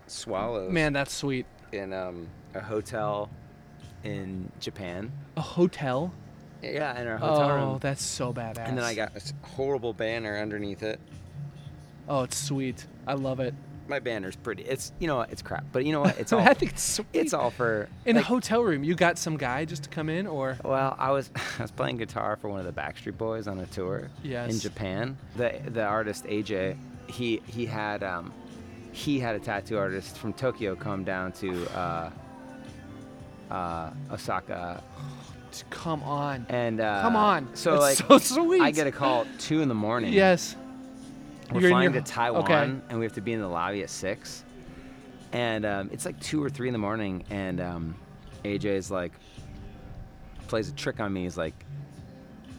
[0.08, 1.46] swallows Man, that's sweet.
[1.72, 3.30] in um, a hotel
[4.04, 5.12] in Japan.
[5.38, 6.12] A hotel.
[6.74, 7.62] Yeah, in our hotel room.
[7.62, 7.78] Oh, room.
[7.80, 8.68] that's so badass.
[8.68, 11.00] And then I got this horrible banner underneath it.
[12.08, 12.86] Oh, it's sweet.
[13.08, 13.54] I love it.
[13.88, 14.64] My banner's pretty.
[14.64, 15.32] It's you know what?
[15.32, 15.64] It's crap.
[15.72, 16.18] But you know what?
[16.18, 16.40] It's all.
[16.40, 17.08] I think it's sweet.
[17.14, 17.88] it's all for.
[18.06, 18.84] in like, a hotel room.
[18.84, 21.98] You got some guy just to come in, or Well, I was I was playing
[21.98, 24.52] guitar for one of the Backstreet Boys on a tour Yes.
[24.54, 25.18] in Japan.
[25.36, 28.34] The the artist AJ, he he had um
[28.92, 32.10] he had a tattoo artist from Tokyo come down to uh,
[33.52, 34.82] uh, Osaka
[35.70, 36.46] come on.
[36.50, 37.50] and uh, Come on.
[37.56, 38.62] So That's like so sweet.
[38.62, 40.14] I get a call at two in the morning.
[40.14, 40.56] Yes.
[41.52, 42.76] We're You're flying your- to Taiwan, okay.
[42.90, 44.44] and we have to be in the lobby at six.
[45.32, 47.96] And um, it's like two or three in the morning, and um,
[48.44, 49.12] AJ's like
[50.48, 51.24] plays a trick on me.
[51.24, 51.54] He's like,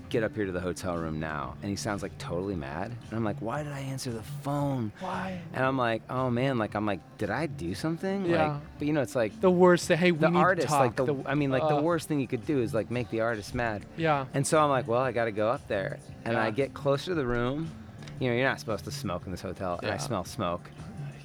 [0.08, 2.92] "Get up here to the hotel room now," and he sounds like totally mad.
[3.10, 5.40] And I'm like, "Why did I answer the phone?" Why?
[5.52, 8.52] And I'm like, "Oh man!" Like I'm like, "Did I do something?" Yeah.
[8.52, 9.88] Like, but you know, it's like The worst.
[9.88, 10.68] Hey, we the need artist.
[10.68, 10.98] to talk.
[10.98, 13.10] Like the, I mean, like the uh, worst thing you could do is like make
[13.10, 13.84] the artist mad.
[13.96, 14.26] Yeah.
[14.34, 15.98] And so I'm like, well, I got to go up there.
[16.24, 17.70] And I get closer to the room.
[18.18, 19.78] You know, you're not supposed to smoke in this hotel.
[19.82, 20.70] And I smell smoke.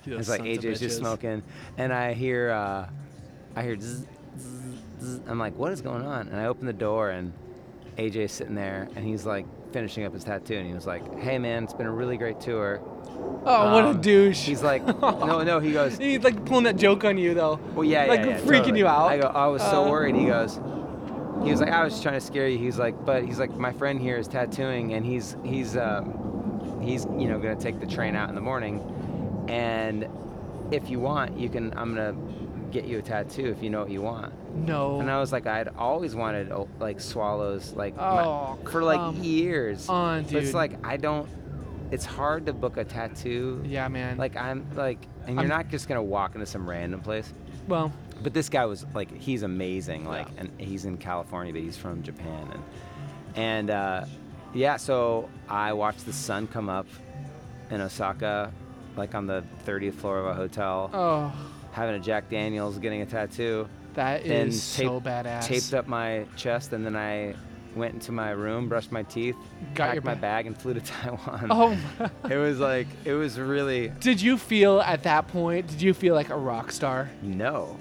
[0.06, 1.44] It's like AJ's just smoking.
[1.78, 2.88] And I hear, uh,
[3.56, 4.06] I hear, zzz,
[4.38, 5.20] zzz, zzz.
[5.28, 6.28] I'm like, what is going on?
[6.28, 7.34] And I open the door and
[8.10, 10.56] AJ's sitting there and he's like finishing up his tattoo.
[10.58, 12.80] And he was like, hey man, it's been a really great tour.
[13.44, 14.44] Oh, what a Um, douche.
[14.46, 15.60] He's like, no, no.
[15.60, 17.60] He goes, He's like pulling that joke on you though.
[17.76, 18.80] well, yeah, like yeah, yeah, freaking totally.
[18.80, 19.10] you out.
[19.12, 20.16] I go, I was so Uh, worried.
[20.16, 20.60] He goes,
[21.44, 22.58] he was like, I was just trying to scare you.
[22.60, 27.06] He's like, but he's like, my friend here is tattooing, and he's he's um, he's
[27.18, 28.80] you know gonna take the train out in the morning,
[29.48, 30.08] and
[30.72, 31.74] if you want, you can.
[31.78, 32.16] I'm gonna
[32.72, 34.34] get you a tattoo if you know what you want.
[34.56, 35.00] No.
[35.00, 39.16] And I was like, I'd always wanted oh, like swallows, like my- Oh, for like
[39.24, 39.88] years.
[39.90, 41.28] on, But it's like I don't.
[41.92, 43.62] It's hard to book a tattoo.
[43.66, 44.18] yeah, man.
[44.18, 47.32] Like I'm like, and you're I'm- not just gonna walk into some random place.
[47.68, 47.92] well,
[48.24, 50.06] But this guy was like, he's amazing.
[50.06, 50.42] Like, Yeah.
[50.42, 52.64] and he's in California, but he's from Japan, and
[53.36, 54.06] and uh,
[54.54, 54.78] yeah.
[54.78, 56.88] So I watched the sun come up
[57.70, 58.52] in Osaka,
[58.98, 61.34] like on the 30th floor of a hotel, oh,
[61.72, 63.68] having a Jack Daniels, getting a tattoo.
[63.94, 65.44] that is so badass.
[65.46, 67.36] Taped up my chest, and then I
[67.76, 69.36] went into my room, brushed my teeth,
[69.76, 71.48] Got packed your my bag, and flew to Taiwan.
[71.50, 71.78] Oh,
[72.30, 75.68] It was like, it was really did you feel at that point?
[75.68, 77.10] Did you feel like a rock star?
[77.22, 77.78] no.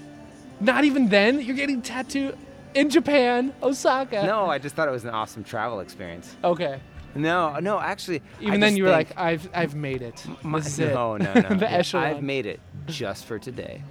[0.63, 1.41] Not even then.
[1.41, 2.37] You're getting tattooed
[2.75, 4.27] in Japan, Osaka.
[4.27, 6.37] No, I just thought it was an awesome travel experience.
[6.45, 6.79] Okay.
[7.15, 8.21] No, no, actually.
[8.41, 10.23] I Even then, you were like, I've I've made it.
[10.43, 10.93] My- this is it.
[10.95, 11.41] no, no, no.
[11.57, 12.05] the Yeah, echelon.
[12.05, 13.83] I've made it just for today.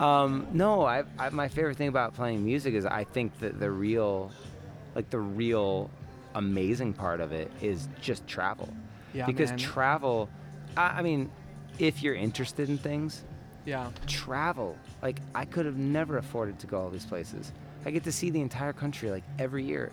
[0.00, 3.70] Um, no, I, I, my favorite thing about playing music is I think that the
[3.70, 4.30] real,
[4.94, 5.90] like the real
[6.34, 8.68] amazing part of it is just travel.
[9.12, 9.58] Yeah, because man.
[9.58, 10.28] travel,
[10.76, 11.30] I, I mean,
[11.78, 13.24] if you're interested in things,
[13.64, 13.90] yeah.
[14.06, 14.76] travel.
[15.02, 17.52] Like I could have never afforded to go all these places.
[17.84, 19.90] I get to see the entire country like every year,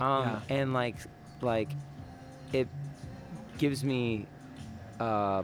[0.00, 0.40] um, Yeah.
[0.56, 0.96] and like
[1.40, 1.70] like
[2.52, 2.68] it
[3.58, 4.26] gives me
[5.00, 5.42] uh,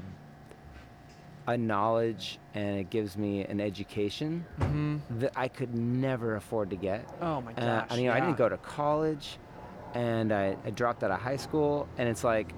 [1.47, 4.45] a knowledge and it gives me an education
[5.19, 7.07] that I could never afford to get.
[7.07, 7.25] Mm-hmm.
[7.25, 7.87] Oh my I- gosh.
[7.91, 9.39] I, you know, I didn't go to college,
[9.95, 12.53] and I, I dropped out of high school, and it's like,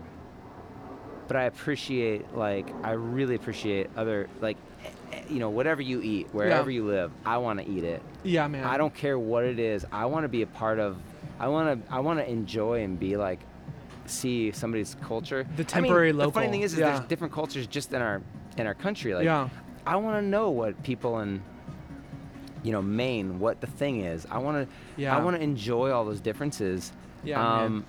[1.26, 6.02] but I appreciate, like, I really appreciate other, like, eh, eh, you know, whatever you
[6.02, 8.02] eat, wherever you live, I want to eat it.
[8.24, 8.64] Yeah, man.
[8.64, 9.86] I don't care what it is.
[9.90, 10.98] I want to be a part of.
[11.40, 11.92] I want to.
[11.92, 13.40] I want to enjoy and be like,
[14.04, 15.46] see somebody's culture.
[15.56, 16.90] The I temporary mean, The funny thing is, is yeah.
[16.92, 18.20] there's different cultures just in our
[18.56, 19.14] in our country.
[19.14, 19.48] Like, Yeah.
[19.86, 21.42] I want to know what people in,
[22.62, 24.26] you know, Maine, what the thing is.
[24.30, 24.74] I want to.
[24.96, 25.16] Yeah.
[25.16, 26.92] I want to enjoy all those differences.
[27.22, 27.64] Yeah, man.
[27.64, 27.84] Um,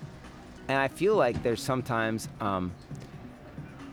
[0.68, 2.72] and I feel like there's sometimes, um,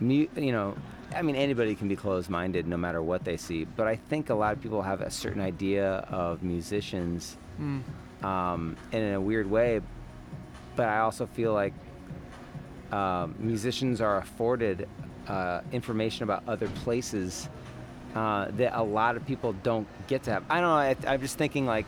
[0.00, 0.74] mu- you know,
[1.14, 3.64] I mean, anybody can be closed-minded no matter what they see.
[3.64, 7.82] But I think a lot of people have a certain idea of musicians, Mm.
[8.24, 9.80] um, and in a weird way.
[10.76, 11.72] But I also feel like
[12.92, 14.88] um, musicians are afforded
[15.28, 17.48] uh, information about other places
[18.14, 20.44] uh, that a lot of people don't get to have.
[20.48, 21.08] I don't know.
[21.08, 21.86] I, I'm just thinking like,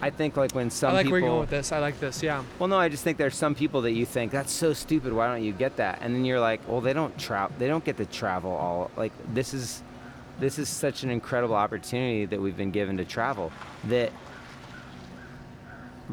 [0.00, 1.12] I think like when some I like people.
[1.12, 1.72] where you're going with this.
[1.72, 2.22] I like this.
[2.22, 2.42] Yeah.
[2.58, 5.12] Well, no, I just think there's some people that you think that's so stupid.
[5.12, 5.98] Why don't you get that?
[6.02, 7.54] And then you're like, well, they don't travel.
[7.58, 8.90] They don't get to travel all.
[8.96, 9.82] Like this is,
[10.38, 13.52] this is such an incredible opportunity that we've been given to travel
[13.84, 14.12] that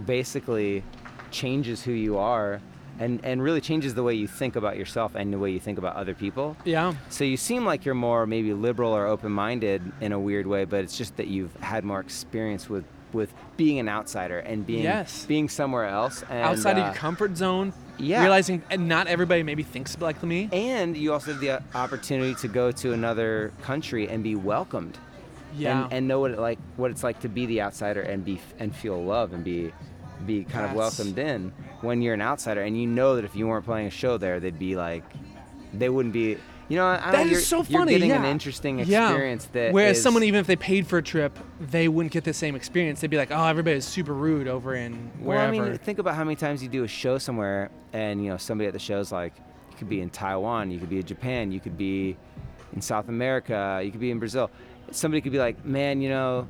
[0.05, 0.83] basically
[1.31, 2.61] changes who you are,
[2.99, 5.77] and and really changes the way you think about yourself and the way you think
[5.77, 6.55] about other people.
[6.65, 6.93] Yeah.
[7.09, 10.83] So you seem like you're more maybe liberal or open-minded in a weird way, but
[10.83, 15.25] it's just that you've had more experience with with being an outsider and being Yes.
[15.27, 17.71] being somewhere else and, Outside of uh, your comfort zone.
[17.99, 18.21] yeah.
[18.21, 20.49] Realizing and not everybody maybe thinks like me.
[20.51, 24.97] and you also have the uh, opportunity to go to another country and be welcomed
[25.55, 25.83] Yeah.
[25.83, 28.39] and, and know what it like what it's like to be the outsider and be
[28.57, 29.71] and feel love and be
[30.25, 33.47] be kind of welcomed in when you're an outsider and you know that if you
[33.47, 35.03] weren't playing a show there they'd be like
[35.73, 36.37] they wouldn't be
[36.69, 37.91] you know I don't That is you're, so you're funny.
[37.93, 38.31] getting an yeah.
[38.31, 39.09] interesting Yeah.
[39.09, 42.23] experience that Whereas is- someone, even if they paid for a trip, they wouldn't get
[42.23, 43.01] the same experience.
[43.01, 46.15] They'd be like, "Oh, everybody's super rude over in Well, wherever." I mean, think about
[46.15, 49.11] how many times you do a show somewhere, and you know somebody at the show's
[49.11, 49.33] like,
[49.71, 52.15] you could be in Taiwan, you could be in Japan, you could be
[52.73, 54.49] in South America, you could be in Brazil.
[54.89, 56.47] Somebody could be like, man, you know,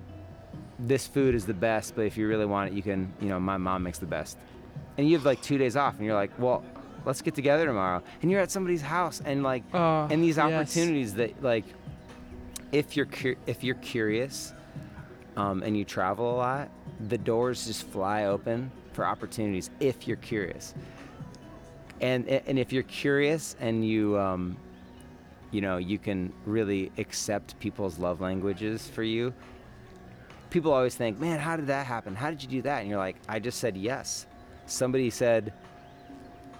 [0.88, 3.39] this food is the best, but if you really want it, you can, you know,
[3.39, 4.38] my mom makes the best.
[4.98, 6.63] And you have like two days off, and you're like, well,
[7.06, 8.02] let's get together tomorrow.
[8.22, 10.46] And you're at somebody's house, and like, Uh, and these yes.
[10.46, 11.65] opportunities that like,
[12.72, 14.54] if you're cur- if you're curious,
[15.38, 16.69] um, and you travel a lot,
[17.08, 20.74] the doors just fly open for opportunities if you're curious.
[22.02, 24.58] And and if you're curious and you um,
[25.52, 29.34] you know you can really accept people's love languages for you.
[30.54, 32.13] People always think, man, how did that happen?
[32.16, 32.82] How did you do that?
[32.82, 34.28] And you're like, I just said yes.
[34.68, 35.52] Somebody said,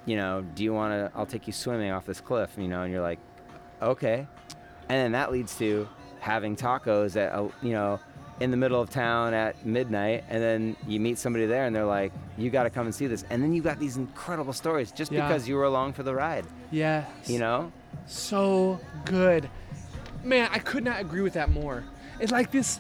[0.08, 1.12] you know, do you want to?
[1.16, 2.50] I'll take you swimming off this cliff.
[2.58, 3.20] You know, and you're like,
[3.84, 4.28] okay.
[4.90, 5.88] And then that leads to
[6.20, 8.00] having tacos at a, you know
[8.40, 11.86] in the middle of town at midnight, and then you meet somebody there, and they're
[11.86, 13.24] like, you got to come and see this.
[13.30, 15.28] And then you got these incredible stories just Yeah.
[15.28, 16.44] because you were along for the ride.
[16.72, 17.06] yeah.
[17.28, 17.72] You know?
[18.08, 19.48] So good.
[20.24, 21.84] Man, I could not agree with that more.
[22.20, 22.80] It's like this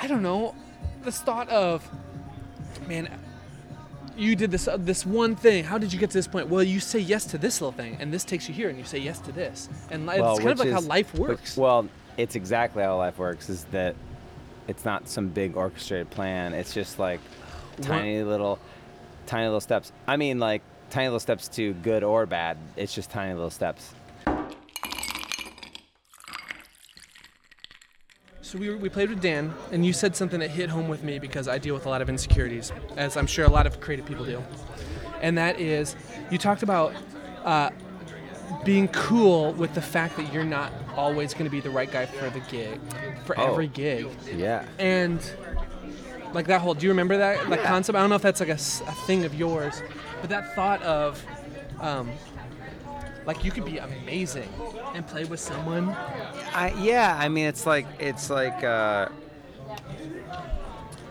[0.00, 0.54] I don't know,
[1.02, 1.88] this thought of
[2.88, 3.08] man,
[4.16, 5.64] you did this uh, this one thing.
[5.64, 6.48] How did you get to this point?
[6.48, 8.84] Well, you say yes to this little thing and this takes you here and you
[8.84, 9.68] say yes to this.
[9.90, 11.56] And li- it's kind of which like how life which- works.
[11.56, 13.48] well, it's exactly how life works.
[13.48, 13.94] Is that
[14.68, 16.54] it's not some big orchestrated plan.
[16.54, 17.20] It's just like
[17.82, 18.58] tiny little,
[19.26, 19.92] tiny little steps.
[20.06, 22.56] I mean, like tiny little steps to good or bad.
[22.76, 23.94] It's just tiny little steps.
[28.50, 31.20] So we, we played with Dan, and you said something that hit home with me
[31.20, 34.06] because I deal with a lot of insecurities, as I'm sure a lot of creative
[34.06, 34.42] people do.
[35.22, 35.94] And that is,
[36.32, 36.92] you talked about
[37.44, 37.70] uh,
[38.64, 42.06] being cool with the fact that you're not always going to be the right guy
[42.06, 42.80] for the gig,
[43.24, 43.52] for Oh.
[43.52, 44.08] every gig.
[44.34, 44.64] Yeah.
[44.80, 45.20] And
[46.32, 47.68] like that whole, do you remember that that Yeah.
[47.68, 47.96] concept?
[47.96, 49.80] I don't know if that's like a, a thing of yours,
[50.20, 51.24] but that thought of,
[51.78, 52.10] um,
[53.26, 54.48] like you could be amazing
[54.94, 55.94] and play with someone
[56.54, 59.08] I, yeah, I mean, it's like it's like uh,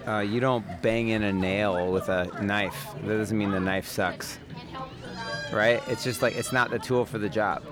[0.07, 2.87] uh, you don't bang in a nail with a knife.
[3.03, 4.37] That doesn't mean the knife sucks,
[5.53, 5.81] right?
[5.87, 7.63] It's just like it's not the tool for the job.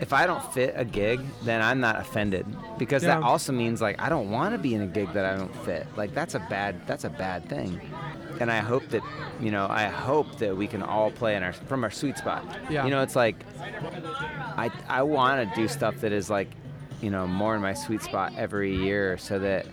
[0.00, 2.46] If I don't fit a gig, then I'm not offended
[2.78, 5.36] because that also means like I don't want to be in a gig that I
[5.36, 5.86] don't fit.
[5.96, 7.80] Like that's a bad that's a bad thing.
[8.40, 9.02] And I hope that
[9.40, 12.44] you know I hope that we can all play in our from our sweet spot.
[12.70, 12.84] Yeah.
[12.84, 13.36] You know, it's like
[14.56, 16.48] I I want to do stuff that is like,
[17.00, 19.66] you know, more in my sweet spot every year, so that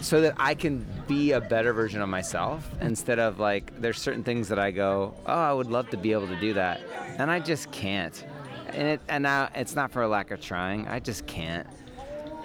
[0.00, 4.24] so that I can be a better version of myself instead of like there's certain
[4.24, 6.80] things that I go, oh, I would love to be able to do that,
[7.18, 8.24] and I just can't.
[8.68, 10.88] and it and now it's not for a lack of trying.
[10.88, 11.66] I just can't,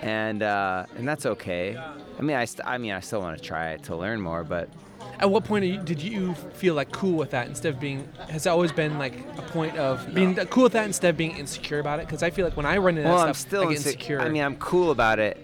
[0.02, 1.78] and uh, and that's okay.
[2.18, 4.44] I mean, I st- I mean, I still want to try it to learn more,
[4.44, 4.70] but
[5.20, 8.08] At what point are you, did you feel like cool with that instead of being?
[8.30, 11.36] Has it always been like a point of being cool with that instead of being
[11.38, 12.06] insecure about it?
[12.06, 13.86] Because I feel like when I run into well, that I'm stuff, still I inse-
[13.88, 14.20] insecure.
[14.22, 15.38] I mean, I'm cool about it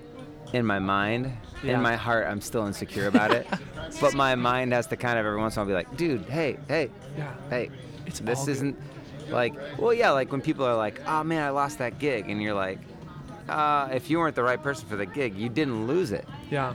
[0.53, 1.31] in my mind.
[1.63, 1.75] Yeah.
[1.75, 3.45] In my heart, I'm still insecure about it.
[4.01, 6.25] but my mind has to kind of every once in a while be like, dude,
[6.25, 7.69] hey, hey, yeah, hey,
[8.07, 8.75] It's this isn't
[9.29, 12.41] like, well, yeah, like when people are like, oh man, I lost that gig, and
[12.41, 12.79] you're like,
[13.49, 16.27] uh, if you weren't the right person for the gig, you didn't lose it.
[16.49, 16.73] yeah,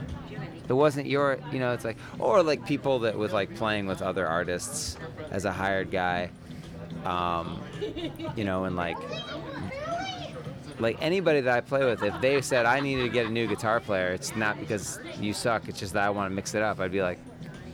[0.69, 4.01] It wasn't your, you know, it's like, or like people that was like playing with
[4.01, 4.97] other artists
[5.31, 6.29] as a hired guy,
[7.05, 7.61] um,
[8.35, 8.97] you know, and like,
[10.79, 13.47] like anybody that I play with, if they said I needed to get a new
[13.47, 16.61] guitar player, it's not because you suck, it's just that I want to mix it
[16.61, 16.79] up.
[16.79, 17.19] I'd be like,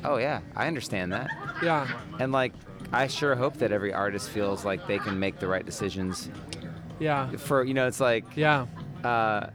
[0.06, 1.30] oh yeah, I understand that.
[1.62, 1.88] yeah,
[2.20, 2.54] And like,
[2.92, 6.30] I sure hope that every artist feels like they can make the right decisions
[7.00, 8.68] yeah, for, you know, it's like, yeah,
[9.04, 9.48] uh,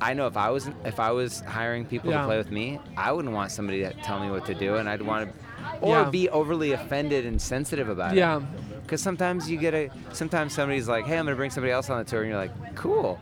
[0.00, 2.20] I know if I was if I was hiring people Yeah.
[2.22, 4.88] to play with me, I wouldn't want somebody to tell me what to do, and
[4.88, 5.34] I'd want to,
[5.80, 6.10] or Yeah.
[6.10, 8.40] be overly offended and sensitive about yeah, it.
[8.40, 8.46] Yeah.
[8.82, 11.98] Because sometimes you get a, sometimes somebody's like, hey, I'm gonna bring somebody else on
[11.98, 13.20] the tour, and you're like, cool,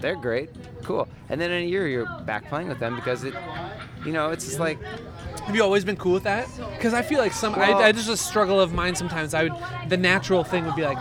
[0.00, 0.50] they're great,
[0.82, 3.34] cool, and then in a year you're back playing with them because it,
[4.04, 4.78] you know, it's just like,
[5.46, 6.48] Have you always been cool with that?
[6.76, 8.96] Because I feel like some, Well- I, I just a struggle of mine.
[8.96, 9.52] Sometimes I would,
[9.88, 10.98] the natural thing would be like,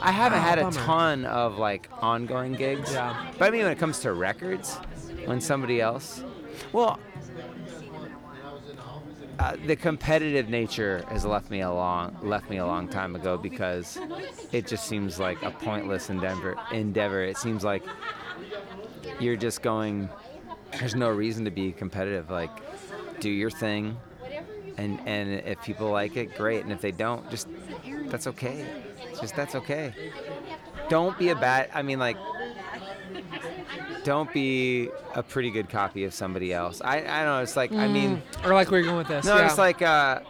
[0.00, 0.76] I haven't Ah, had a bummer.
[0.76, 2.92] ton of like ongoing gigs.
[2.92, 3.30] Yeah.
[3.38, 4.76] But I mean, when it comes to records,
[5.24, 6.22] when somebody else,
[6.72, 6.98] well,
[9.38, 13.36] uh, the competitive nature has left me a long left me a long time ago
[13.36, 13.98] because
[14.52, 16.56] it just seems like a pointless endeavor.
[16.72, 17.22] Endeavor.
[17.22, 17.84] It seems like
[19.20, 20.08] you're just going.
[20.78, 22.30] There's no reason to be competitive.
[22.30, 22.50] Like,
[23.20, 23.96] do your thing,
[24.76, 26.62] and and if people like it, great.
[26.64, 27.48] And if they don't, just
[28.06, 28.66] that's okay.
[29.20, 29.92] Just that's okay.
[30.88, 31.70] Don't be a bad.
[31.74, 32.16] I mean, like,
[34.04, 36.80] don't be a pretty good copy of somebody else.
[36.82, 37.42] I I don't know.
[37.42, 39.24] It's like I mean, or like where you're going with this.
[39.24, 39.46] no, yeah.
[39.46, 40.20] it's like uh,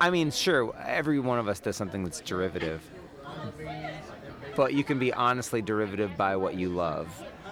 [0.00, 2.82] I mean, sure, every one of us does something that's derivative,
[4.56, 7.08] but you can be honestly derivative by what you love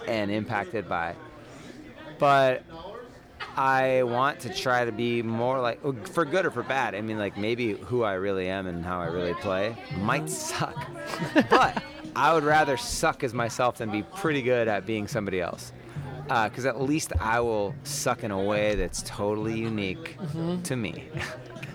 [0.08, 1.14] and impacted by.
[2.18, 2.64] But
[3.56, 6.94] I want to try to be more like, for good or for bad.
[6.94, 10.86] I mean, like maybe who I really am and how I really play might suck,
[11.50, 11.82] but
[12.16, 15.72] I would rather suck as myself than be pretty good at being somebody else.
[16.22, 20.16] Because at least I will suck in a way that's totally unique
[20.64, 21.04] to me.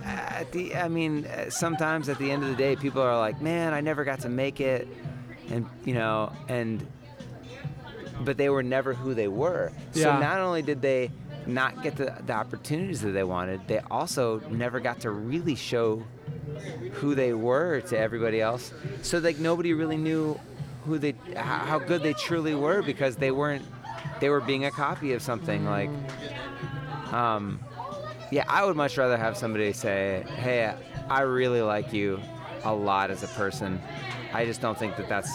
[0.03, 3.41] At the, I mean, uh, sometimes at the end of the day, people are like,
[3.41, 4.87] "Man, I never got to make it,"
[5.49, 6.87] and you know, and
[8.21, 9.71] but they were never who they were.
[9.91, 11.11] So not only did they
[11.47, 16.03] not get the, the opportunities that they wanted, they also never got to really show
[16.93, 18.73] who they were to everybody else.
[19.01, 20.39] So like nobody really knew
[20.85, 23.65] who they how, good they truly were because they weren't
[24.19, 25.89] they were being a copy of something like
[27.11, 27.59] um
[28.31, 30.73] yeah, I would much rather have somebody say, "Hey,
[31.09, 32.19] I really like you
[32.63, 33.81] a lot as a person.
[34.33, 35.31] I just don't think that that's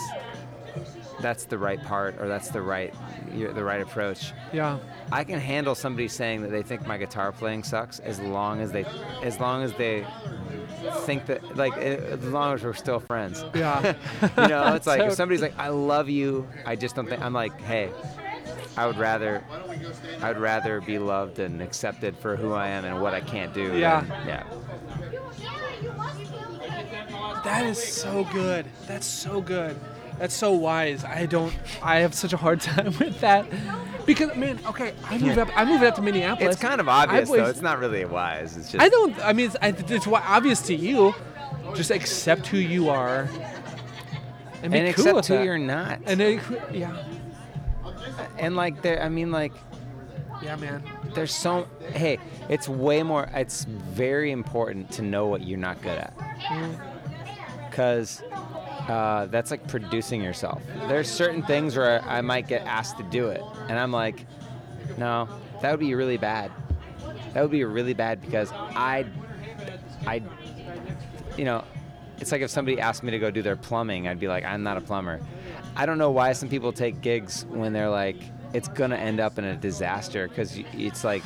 [1.21, 2.95] that's the right part or that's the right
[3.35, 4.79] the right approach." yeah,
[5.11, 8.73] I can handle somebody saying that they think my guitar playing sucks as long as
[8.73, 8.85] they
[9.23, 10.07] as long as they
[11.05, 13.45] think that like eh, as long as we're still friends.
[13.55, 13.95] yeah,
[14.39, 17.23] you know, it's like So- if somebody's like, "I love you," I just don't think
[17.23, 17.91] I'm like, "Hey,
[18.77, 19.43] I would rather
[20.21, 23.53] I would rather be loved and accepted for who I am and what I can't
[23.55, 24.01] do." Yeah.
[24.01, 24.45] than- yeah.
[27.45, 28.67] that is so good.
[28.87, 29.77] That's so good.
[30.19, 31.05] That's so wise.
[31.05, 31.55] I don't.
[31.83, 33.47] I have such a hard time with that
[34.07, 34.59] because man.
[34.67, 35.49] Okay, I moved up.
[35.57, 36.55] I moved up to Minneapolis.
[36.55, 37.51] It's kind of obvious I've always- though.
[37.51, 38.57] It's not really wise.
[38.57, 39.19] It's just I don't.
[39.25, 41.15] I mean, it's, it's obvious to you.
[41.75, 43.29] Just accept who you are,
[44.63, 45.45] and be and cool accept with who that.
[45.45, 46.01] you're not.
[46.07, 46.41] And then,
[46.73, 47.03] yeah,
[48.39, 49.53] And like there I mean like
[50.43, 50.83] yeah, man.
[51.15, 55.99] there's so hey it's way more it's very important to know what you're not good
[55.99, 57.71] at mm.
[57.71, 58.23] because
[58.89, 60.63] uh, that's like producing yourself.
[60.89, 64.27] There's certain things where i might get asked to do it and i'm like
[64.99, 65.29] no
[65.61, 66.51] that would be really bad.
[67.33, 69.07] That would be really bad because i
[70.07, 70.21] i
[71.39, 71.65] you know
[72.19, 74.63] it's like if somebody asked me to go do their plumbing i'd be like i'm
[74.63, 75.21] not a plumber.
[75.75, 78.17] I don't know why some people take gigs when they're like
[78.53, 81.23] it's gonna end up in a disaster because it's like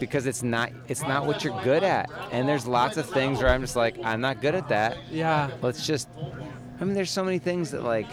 [0.00, 2.10] because it's not it's not what you're good at.
[2.32, 4.96] And there's lots of things where i'm just like i'm not good at that.
[5.10, 6.08] Yeah, let's just
[6.80, 8.06] i mean there's so many things that like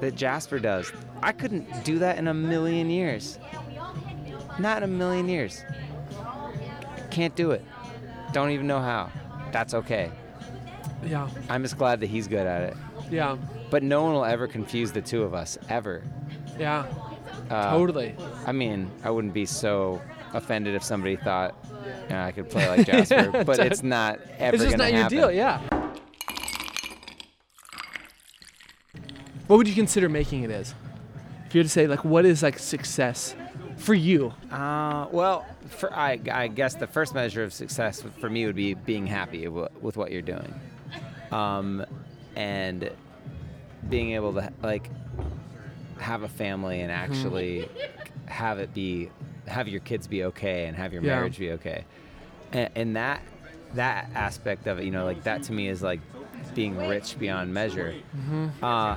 [0.00, 3.38] that jasper does i couldn't do that in a million years
[4.58, 5.64] not in a million years
[7.10, 7.64] can't do it
[8.32, 9.10] don't even know how
[9.52, 10.10] that's okay
[11.06, 11.28] Yeah.
[11.50, 12.76] I'm just glad that he's good at it.
[13.10, 13.36] Yeah.
[13.70, 16.02] But no one will ever confuse the two of us ever.
[16.58, 16.86] Yeah.
[17.50, 18.16] Uh, totally.
[18.46, 20.00] I mean, I wouldn't be so
[20.32, 21.54] offended if somebody thought
[22.04, 25.08] you know, I could play like Jasper, but it's not ever It's just not your
[25.10, 25.30] deal.
[25.30, 25.60] Yeah.
[29.46, 30.74] What would you consider making it as?
[31.46, 33.34] If you had to say like, what is like success
[33.76, 34.32] for you?
[34.50, 38.74] Uh, well, for I, I guess the first measure of success for me would be
[38.74, 40.52] being happy w- with what you're doing,
[41.30, 41.84] um,
[42.36, 42.90] and
[43.88, 44.88] being able to like
[45.98, 47.68] have a family and actually
[48.26, 49.10] have it be
[49.46, 51.16] have your kids be okay and have your Yeah.
[51.16, 51.84] marriage be okay,
[52.52, 53.20] and, and that
[53.74, 56.00] that aspect of it, you know, like that to me is like
[56.54, 57.94] being rich beyond measure.
[58.62, 58.96] Uh,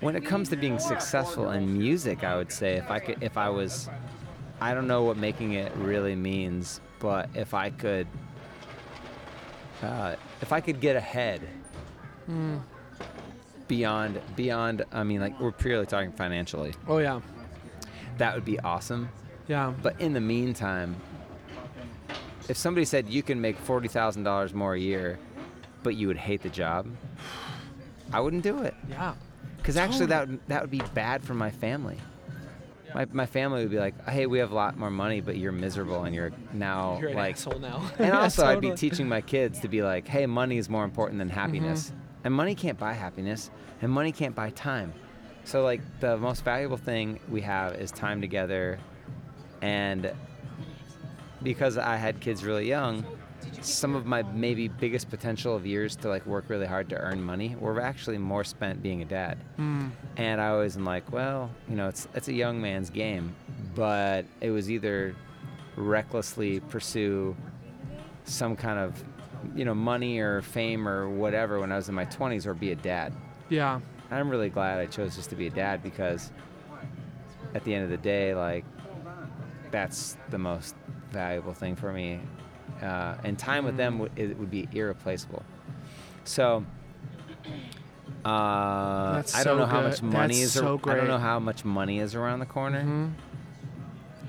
[0.00, 3.36] when it comes to being successful in music, I would say if I could, if
[3.36, 3.88] I was,
[4.60, 8.06] I don't know what making it really means, but if I could,
[9.82, 11.42] uh, if I could get ahead
[13.68, 17.20] beyond, beyond, I mean, like we're purely talking financially, Oh yeah.
[18.18, 19.08] that would be awesome.
[19.48, 19.72] Yeah.
[19.82, 20.96] But in the meantime,
[22.48, 25.18] if somebody said you can make forty thousand dollars more a year,
[25.82, 26.86] but you would hate the job,
[28.12, 28.74] I wouldn't do it.
[28.88, 29.14] Yeah.
[29.60, 31.98] Because actually, that would, that would be bad for my family.
[32.94, 35.52] My, my family would be like, hey, we have a lot more money, but you're
[35.52, 37.36] miserable and you're now You're an like.
[37.36, 37.88] asshole now.
[37.98, 38.90] And Yeah, also, I'd be totally.
[38.90, 41.88] teaching my kids to be like, hey, money is more important than happiness.
[41.90, 41.96] Mm-hmm.
[42.24, 43.50] And money can't buy happiness,
[43.80, 44.92] and money can't buy time.
[45.44, 48.78] So, like, the most valuable thing we have is time together.
[49.62, 50.12] And
[51.42, 53.06] because I had kids really young,
[53.60, 57.22] some of my maybe biggest potential of years to like work really hard to earn
[57.22, 59.38] money were actually more spent being a dad.
[59.56, 59.88] Hmm.
[60.16, 63.34] And I am like, well, you know, it's it's a young man's game,
[63.74, 65.14] but it was either
[65.76, 67.36] recklessly pursue
[68.24, 69.02] some kind of
[69.54, 72.72] you know money or fame or whatever when I was in my 20s or be
[72.72, 73.12] a dad.
[73.48, 73.80] Yeah.
[74.10, 76.32] I'm really glad I chose just to be a dad because
[77.54, 78.64] at the end of the day, like
[79.70, 80.74] that's the most
[81.12, 82.20] valuable thing for me.
[82.82, 85.42] Uh, and time with them would, it would be irreplaceable.
[86.24, 86.64] So
[88.24, 89.90] uh, That's I don't so know how good.
[89.90, 90.56] much money That's is.
[90.58, 93.12] ar- so I don't know how much money is around the corner, Mhm.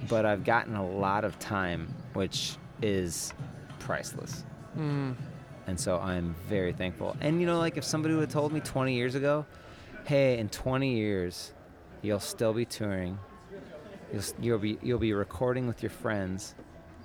[0.10, 3.34] but I've gotten a lot of time, which is
[3.80, 4.44] priceless.
[4.78, 5.16] Mm.
[5.68, 7.16] And so I'm very thankful.
[7.22, 9.46] And you know, like if somebody would have told me 20 years ago,
[10.06, 11.54] hey, in 20 years,
[12.02, 13.18] you'll still be touring.
[14.12, 16.56] You'll, you'll be you'll be recording with your friends.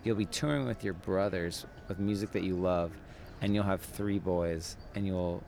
[0.07, 2.93] You'll be touring with your brothers with music that you love,
[3.41, 5.43] and you'll have three boys, and you'll.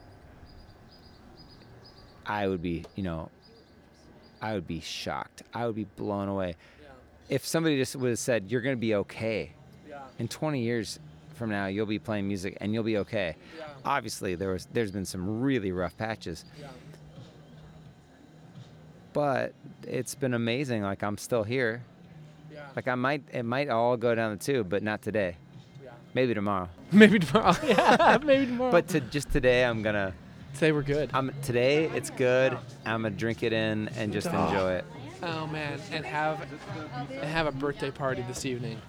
[2.27, 3.31] I would be, you know,
[4.43, 5.45] I would be shocked.
[5.55, 6.57] I would be blown away.
[7.29, 9.53] If somebody just would have said, "You're gonna be okay,"
[10.19, 10.99] in 20 years
[11.37, 13.37] from now you'll be playing music and you'll be okay.
[13.85, 16.45] Obviously there was there's been some really rough patches.
[19.13, 19.55] But
[19.85, 20.83] it's been amazing.
[20.83, 21.85] Like i'm still here
[22.77, 25.37] like i might it might all go down the tube but not today
[26.15, 27.55] maybe tomorrow Maybe tomorrow.
[27.67, 28.19] yeah.
[28.25, 28.73] Maybe tomorrow.
[28.73, 30.15] but to just today i'm gonna
[30.55, 31.11] say we're good.
[31.13, 32.57] i'm today it's good
[32.87, 34.85] i'm gonna drink it in and just enjoy it
[35.21, 36.47] Oh man, and have
[37.11, 38.81] and have a birthday party this evening.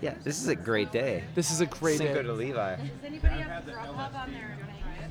[0.00, 2.22] Yeah this is a great day This is a great Cinco day.
[2.22, 2.76] de levi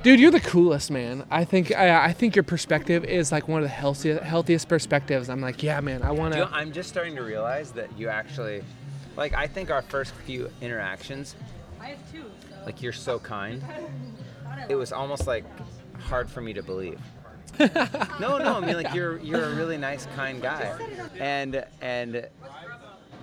[0.04, 1.26] Dude, you're the coolest, man.
[1.32, 5.30] I think I, I think your perspective is like one of the healthiest healthiest perspectives.
[5.30, 6.04] I'm like, yeah, man.
[6.04, 6.54] I want You know, to.
[6.54, 8.62] I'm just starting to realize that you actually,
[9.16, 11.36] like, I think our first few interactions,
[11.82, 12.26] I have two.
[12.68, 13.64] like, you're so kind.
[14.70, 15.44] It was almost like
[16.02, 17.00] hard for me to believe.
[17.60, 20.78] no, no, I mean, like, you're you're a really nice, kind guy,
[21.20, 22.28] and and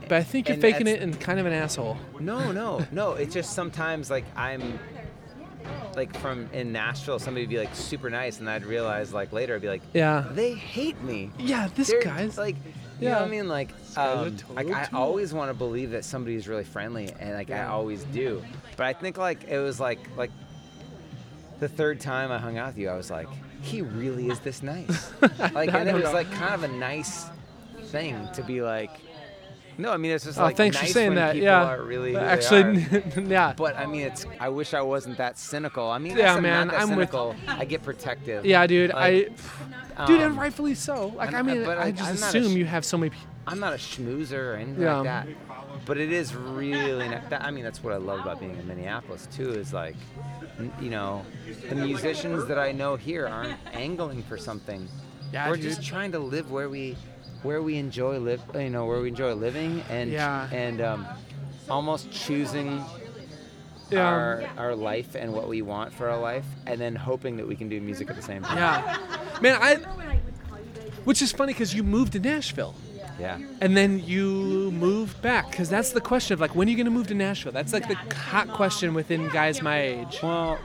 [0.08, 1.96] But I think you're and faking it and kind of an asshole.
[2.20, 3.12] no, no, no.
[3.12, 4.78] It's just sometimes like I'm.
[5.94, 9.54] Like from in Nashville, somebody would be like super nice, and I'd realize like later
[9.54, 10.24] I'd be like, Yeah.
[10.32, 11.30] they hate me.
[11.38, 12.56] Yeah, this They're, guy's like,
[12.98, 13.46] you know what I mean?
[13.46, 17.64] Like, um, like I always want to believe that somebody's really friendly, and like I
[17.66, 18.42] always do.
[18.76, 20.30] But I think like it was like like
[21.60, 23.28] the third time I hung out with you, I was like,
[23.60, 25.12] he really is this nice.
[25.52, 27.26] like, and it was like kind of a nice
[27.84, 28.90] thing to be like.
[29.78, 31.32] No, I mean it's just Oh, like thanks nice for saying when that.
[31.32, 31.64] people Yeah.
[31.74, 32.86] are really Actually,
[33.26, 33.54] yeah.
[33.56, 34.26] But I mean, it's.
[34.38, 35.90] I wish I wasn't that cynical.
[35.90, 37.34] I mean, Yeah, I'm man, Not that I'm with- cynical.
[37.48, 38.44] I get protective.
[38.44, 38.90] Yeah, dude.
[38.92, 39.32] Like,
[39.96, 41.08] I, dude, and um, rightfully so.
[41.16, 43.10] Like, I mean, but I I- just I'm assume sh- you have so many.
[43.10, 43.16] pe-
[43.46, 44.96] I'm not a schmoozer or anything Yeah.
[44.98, 45.28] like that.
[45.84, 47.08] But it is really.
[47.08, 49.50] That, I mean, that's what I love about being in Minneapolis too.
[49.52, 49.96] Is like,
[50.60, 51.24] n- you know,
[51.68, 54.86] the musicians that I know here aren't angling for something.
[55.32, 55.64] Yeah, We're dude.
[55.64, 56.94] just trying to live where we,
[57.42, 58.42] where we enjoy live.
[58.54, 60.48] You know, where we enjoy living and Yeah.
[60.52, 61.06] and um,
[61.68, 62.84] almost choosing
[63.90, 64.06] Yeah.
[64.06, 67.56] our our life and what we want for our life, and then hoping that we
[67.56, 68.56] can do music at the same time.
[68.58, 68.98] Yeah,
[69.40, 69.58] man.
[69.60, 69.76] I.
[71.04, 72.74] Which is funny because you moved to Nashville.
[73.18, 73.38] Yeah.
[73.60, 76.90] And then you moved back because that's the question of like when are you gonna
[76.90, 77.52] move to Nashville?
[77.52, 80.20] That's like the hot question within guys my age.
[80.22, 80.58] Well,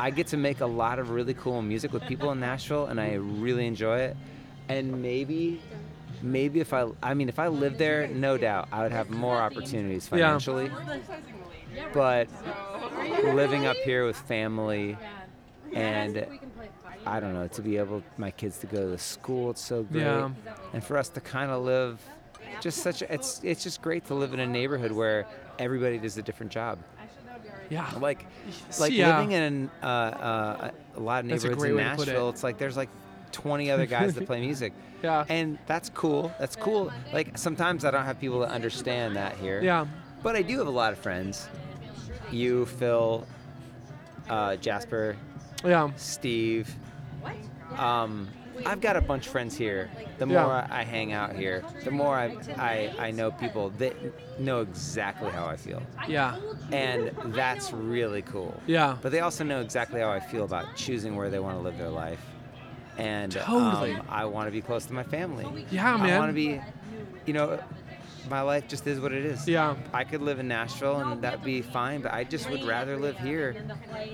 [0.00, 2.98] I get to make a lot of really cool music with people in Nashville, and
[3.00, 4.16] I really enjoy it.
[4.68, 5.60] And maybe,
[6.22, 9.36] maybe if I, I mean, if I lived there, no doubt I would have more
[9.36, 10.70] opportunities financially.
[11.74, 11.88] Yeah.
[11.92, 12.28] But
[13.24, 14.96] living up here with family,
[15.72, 16.26] and
[17.04, 20.02] I don't know, to be able my kids to go to school, it's so great.
[20.02, 20.30] Yeah.
[20.72, 22.00] And for us to kind of live,
[22.60, 25.26] just such, a, it's it's just great to live in a neighborhood where
[25.58, 26.78] everybody does a different job.
[27.70, 27.90] Yeah.
[27.98, 28.24] Like,
[28.78, 29.18] like yeah.
[29.18, 32.12] living in uh, uh, a lot of neighborhoods in put it.
[32.12, 32.90] Nashville, it's like there's like
[33.34, 34.72] 20 other guys that play music.
[35.02, 35.26] Yeah.
[35.28, 36.32] And that's cool.
[36.40, 36.90] That's cool.
[37.12, 39.60] Like sometimes I don't have people that understand that here.
[39.62, 39.84] Yeah.
[40.22, 41.46] But I do have a lot of friends.
[42.32, 43.26] You, Phil,
[44.30, 45.14] uh, Jasper,
[45.62, 45.90] Yeah.
[45.96, 46.74] Steve.
[47.76, 48.28] Um,
[48.64, 49.90] I've got a bunch of friends here.
[50.16, 53.94] The more I I hang out here, the more I, I, I know people that
[54.40, 55.82] know exactly how I feel.
[56.08, 56.38] Yeah.
[56.72, 58.58] And that's really cool.
[58.66, 58.96] Yeah.
[59.02, 61.76] But they also know exactly how I feel about choosing where they want to live
[61.76, 62.24] their life.
[62.96, 63.94] And Totally.
[63.94, 65.66] um, I want to be close to my family.
[65.70, 66.12] Yeah, man.
[66.12, 66.60] I want to be,
[67.26, 67.58] you know,
[68.30, 69.46] my life just is what it is.
[69.46, 69.76] Yeah.
[69.92, 73.18] I could live in Nashville and that'd be fine, but I just would rather live
[73.18, 73.56] here,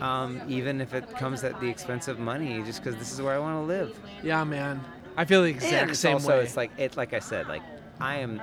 [0.01, 3.35] um, even if it comes at the expense of money, just because this is where
[3.35, 3.99] I want to live.
[4.23, 4.81] Yeah, man.
[5.17, 6.45] I feel the exact and it's same also, way.
[6.45, 7.63] it's like it, like I said, like
[8.01, 8.41] I am,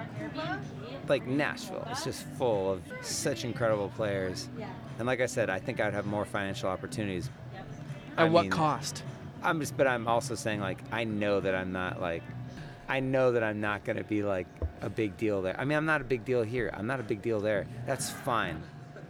[1.08, 1.88] like Nashville.
[1.90, 4.48] It's just full of such incredible players,
[5.00, 7.30] and like I said, I think I'd have more financial opportunities.
[8.18, 9.04] At I what mean, cost?
[9.44, 12.24] I'm just, but I'm also saying like I know that I'm not like,
[12.88, 14.48] I know that I'm not gonna be like
[14.82, 15.60] a big deal there.
[15.60, 16.72] I mean, I'm not a big deal here.
[16.74, 17.66] I'm not a big deal there.
[17.86, 18.62] That's fine.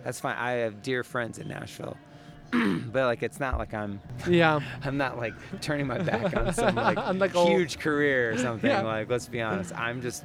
[0.04, 0.36] That's fine.
[0.38, 1.98] I have dear friends in Nashville.
[2.52, 4.60] but like it's not like I'm Yeah.
[4.84, 8.70] I'm not like turning my back on some like, like, old- huge career or something.
[8.70, 8.82] Yeah.
[8.84, 10.24] Like let's be honest, I'm just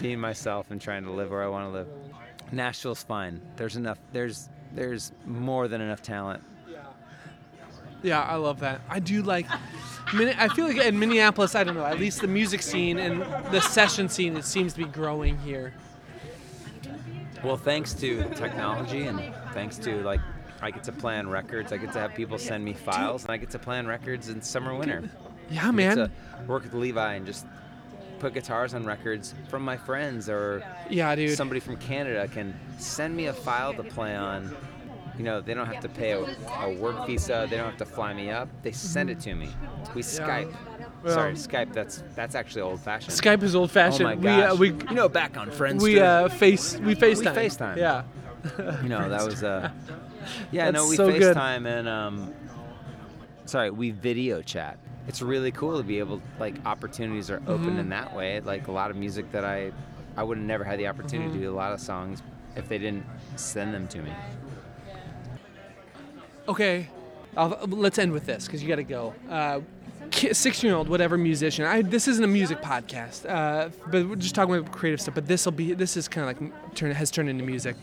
[0.00, 1.88] being myself and trying to live where I want to live.
[2.50, 3.40] Nashville's fine.
[3.56, 3.98] There's enough.
[4.12, 6.42] There's there's more than enough talent.
[8.02, 8.80] Yeah, I love that.
[8.88, 9.46] I do like.
[10.14, 11.84] I feel like in Minneapolis, I don't know.
[11.86, 13.22] At least the music scene and
[13.52, 15.72] the session scene, it seems to be growing here.
[17.42, 19.20] Well, thanks to technology and
[19.52, 20.20] thanks to like
[20.60, 21.72] I get to plan records.
[21.72, 24.42] I get to have people send me files, and I get to plan records in
[24.42, 25.02] summer winter.
[25.50, 25.96] Yeah, I get man.
[25.96, 26.10] to
[26.46, 27.46] work with Levi and just
[28.20, 31.36] put guitars on records from my friends or Yeah, dude.
[31.36, 34.54] somebody from Canada can send me a file to play on.
[35.18, 36.20] You know, they don't have to pay a,
[36.62, 37.46] a work visa.
[37.50, 38.48] They don't have to fly me up.
[38.62, 39.48] They send it to me.
[39.94, 40.54] We Skype.
[41.06, 41.72] Sorry, Skype.
[41.72, 43.12] That's that's actually old fashioned.
[43.12, 44.02] Skype is old-fashioned.
[44.02, 44.52] Oh my we, gosh.
[44.52, 45.82] uh, we you know, back on Friends.
[45.82, 47.34] we uh, face we FaceTime.
[47.34, 47.76] We FaceTime.
[47.76, 48.02] Yeah.
[48.82, 49.70] You know, that was uh
[50.52, 51.36] Yeah, no, we so good.
[51.36, 52.32] FaceTime and um
[53.44, 54.78] sorry, we video chat.
[55.08, 57.78] It's really cool to be able like opportunities are open Mm-hmm.
[57.80, 58.40] in that way.
[58.40, 59.72] Like a lot of music that I
[60.16, 61.38] I would have never had the opportunity Mm-hmm.
[61.40, 62.22] to do a lot of songs
[62.56, 63.04] if they didn't
[63.36, 64.12] send them to me.
[66.52, 66.86] Okay,
[67.34, 69.14] I'll, let's end with this because you got to go.
[69.30, 69.60] Uh,
[70.12, 71.64] Six-year-old, whatever musician.
[71.64, 75.14] I, this isn't a music podcast, uh, but we're just talking about creative stuff.
[75.14, 75.72] But this will be.
[75.72, 77.74] This is kind of like turn has turned into music.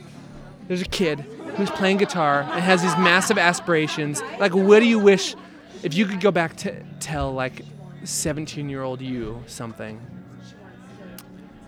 [0.67, 1.21] There's a kid
[1.55, 4.21] who's playing guitar and has these massive aspirations.
[4.39, 5.35] Like, what do you wish
[5.81, 7.65] if you could go back to tell like
[8.03, 9.99] 17-year-old you something?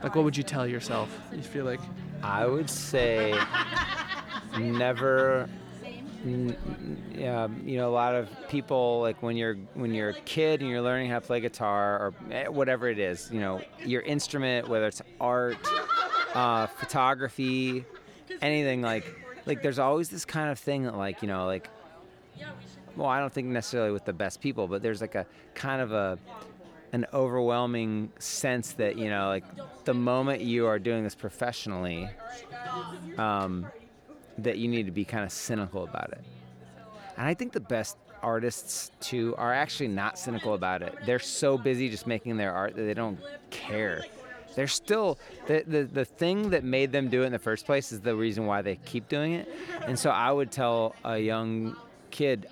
[0.04, 1.10] Like, what would you tell yourself?
[1.32, 1.82] You feel like
[2.22, 3.34] I would say
[4.60, 5.50] never.
[6.24, 10.70] Yeah, you know, a lot of people like when you're when you're a kid and
[10.70, 14.68] you're learning how to play guitar or eh, whatever it is, you know, your instrument,
[14.68, 15.58] whether it's art,
[16.36, 17.86] uh, photography,
[18.42, 19.06] anything like
[19.46, 21.70] like there's always this kind of thing that like you know like
[22.96, 25.92] well I don't think necessarily with the best people, but there's like a kind of
[25.92, 26.20] a
[26.94, 29.46] an overwhelming sense that you know like
[29.86, 32.10] the moment you are doing this professionally
[33.18, 33.66] um,
[34.44, 36.24] that you need to be kind of cynical about it.
[37.18, 40.96] And i think the best artists too are actually not cynical about it.
[41.06, 43.20] They're so busy just making their art that they don't
[43.50, 44.06] care.
[44.56, 45.18] They're still
[45.48, 48.16] the, the the thing that made them do it in the first place is the
[48.16, 49.50] reason why they keep doing it.
[49.88, 51.76] And so i would tell a young
[52.12, 52.48] kid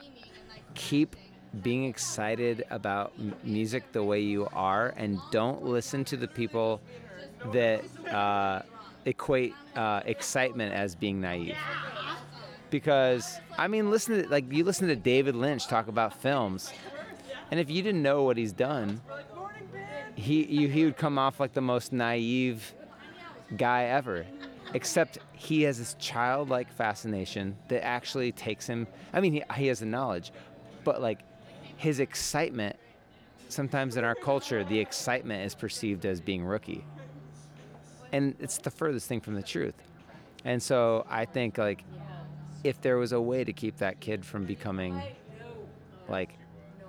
[0.76, 1.16] keep
[1.62, 3.14] being excited about
[3.44, 6.80] music the way you are and don't listen to the people
[7.52, 7.84] that
[8.14, 8.62] uh,
[9.10, 11.58] equate uh, excitement as being naive
[12.70, 16.72] because i mean listen to like you listen to david lynch talk about films
[17.52, 19.02] and if you didn't know what he's done
[20.16, 22.74] he you, he would come off like the most naive
[23.58, 24.26] guy ever
[24.74, 28.88] except he has this childlike fascination that actually takes him.
[29.14, 30.32] I mean, he, he has the knowledge,
[30.84, 31.20] but like
[31.78, 32.76] his excitement.
[33.48, 36.86] Sometimes in our culture, the excitement is perceived as being rookie,
[38.12, 39.76] and it's the furthest thing from the truth.
[40.46, 41.84] And so I think like
[42.64, 45.02] if there was a way to keep that kid from becoming
[46.08, 46.38] like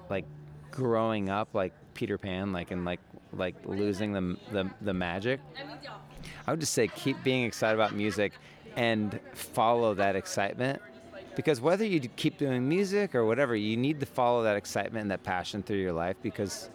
[0.08, 0.24] like
[0.70, 3.00] growing up like Peter Pan, like and like
[3.32, 5.40] like losing the the, the magic.
[6.46, 8.32] I would just say keep being excited about music
[8.76, 10.80] and follow that excitement
[11.34, 15.10] because whether you keep doing music or whatever, you need to follow that excitement and
[15.10, 16.70] that passion through your life because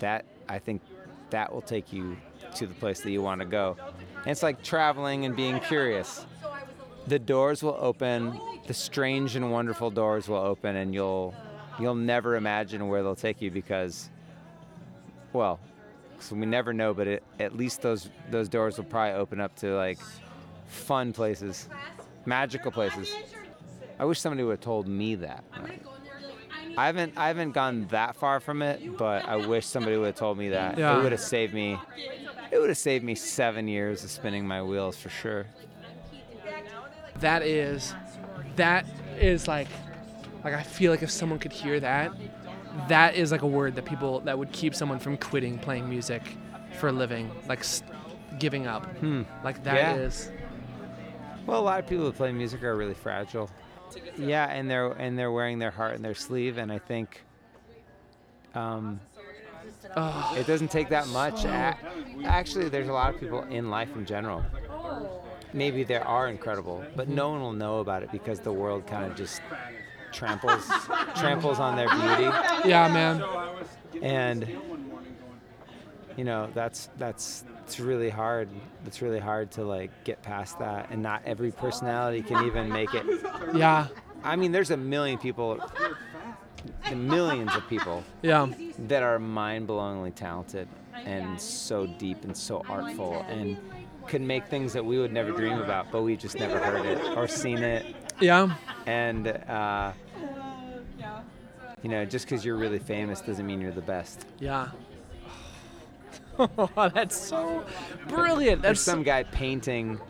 [0.00, 0.82] that I think
[1.30, 2.16] that will take you
[2.56, 3.76] to the place that you want to go.
[4.16, 6.26] And it's like traveling and being curious.
[7.06, 11.34] The doors will open, the strange and wonderful doors will open and you'll
[11.78, 14.10] you'll never imagine where they'll take you because
[15.32, 15.60] well,
[16.32, 19.74] we never know, but it, at least those those doors will probably open up to
[19.74, 19.98] like
[20.66, 21.68] fun places,
[22.26, 23.14] magical places.
[23.98, 25.44] I wish somebody would have told me that.
[26.78, 30.14] I haven't I haven't gone that far from it, but I wish somebody would have
[30.14, 30.78] told me that.
[30.78, 30.96] Yeah.
[30.96, 31.76] It would have saved me.
[32.52, 35.46] It would have saved me seven years of spinning my wheels for sure.
[37.18, 37.94] That is,
[38.54, 38.86] that
[39.18, 39.66] is like,
[40.44, 42.12] like I feel like if someone could hear that,
[42.88, 46.22] that is like a word that people that would keep someone from quitting playing music
[46.78, 47.64] for a living, like
[48.38, 48.86] giving up.
[49.42, 50.28] Like that is.
[50.28, 50.32] Hmm.
[50.32, 51.40] Yeah.
[51.44, 53.50] Well, a lot of people who play music are really fragile.
[54.16, 57.22] Yeah, and they're and they're wearing their heart in their sleeve, and I think
[58.54, 59.00] um,
[60.36, 61.44] it doesn't take that much.
[61.44, 61.76] A-
[62.24, 64.44] Actually, there's a lot of people in life in general.
[65.52, 69.10] Maybe they are incredible, but no one will know about it because the world kind
[69.10, 69.40] of just
[70.12, 70.66] tramples
[71.16, 72.30] tramples on their beauty
[72.68, 73.22] Yeah, man.
[74.02, 74.46] and
[76.18, 78.48] you know that's that's it's really hard.
[78.86, 82.92] It's really hard to like get past that and not every personality can even make
[82.92, 83.06] it.
[83.54, 83.86] Yeah,
[84.24, 85.60] i mean there's a million people
[86.94, 88.48] millions of people yeah,
[88.88, 93.56] that are mind-blowingly talented and so deep and so artful and
[94.08, 97.16] can make things that we would never dream about but we just never heard it
[97.16, 97.94] or seen it.
[98.20, 98.56] Yeah.
[98.86, 99.92] and uh,
[101.82, 104.26] you know just because you're really famous doesn't mean you're the best.
[104.40, 104.68] Yeah.
[106.76, 107.64] That's so
[108.08, 108.62] brilliant.
[108.62, 110.00] There's some guy painting,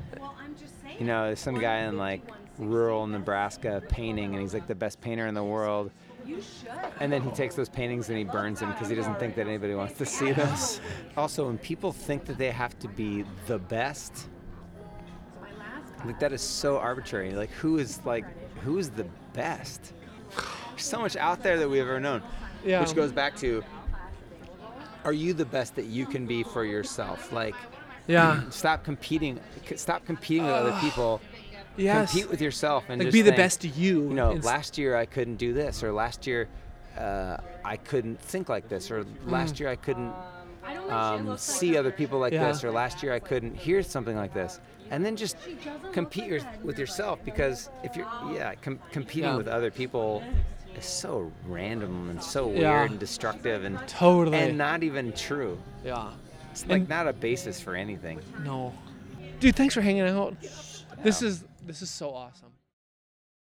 [0.98, 2.22] you know, there's some guy in like
[2.58, 5.90] rural Nebraska painting, and he's like the best painter in the world.
[7.00, 9.46] And then he takes those paintings and he burns them because he doesn't think that
[9.46, 10.54] anybody wants to see them.
[11.16, 14.28] Also, when people think that they have to be the best,
[16.04, 17.32] like that is so arbitrary.
[17.32, 18.24] Like, who is like,
[18.60, 19.94] who is the best?
[20.70, 22.22] There's so much out there that we've ever known.
[22.64, 22.80] Yeah.
[22.80, 23.64] Which goes back to,
[25.04, 27.32] are you the best that you can be for yourself?
[27.32, 27.54] Like,
[28.06, 28.48] yeah.
[28.50, 29.38] stop competing
[29.76, 31.20] stop competing with other people
[31.76, 32.10] Yes.
[32.10, 34.08] compete with yourself and Like just be the think, best you.
[34.08, 36.48] you know Inst- last year i couldn't do this or last year
[36.98, 40.12] uh, i couldn't think like this or last year i couldn't
[40.88, 42.48] um, see other people like Yeah.
[42.48, 44.58] this or last year i couldn't hear something like this
[44.90, 45.36] and then just
[45.92, 49.36] compete your, with yourself because if you're yeah com- competing Yeah.
[49.36, 50.24] with other people
[50.78, 52.84] is so random and so weird Yeah.
[52.84, 54.38] and destructive and Totally.
[54.38, 56.10] and not even true yeah.
[56.50, 58.72] it's like And- not a basis for anything No.
[59.40, 60.34] Dude, thanks for hanging out.
[61.02, 62.47] This is this is so awesome.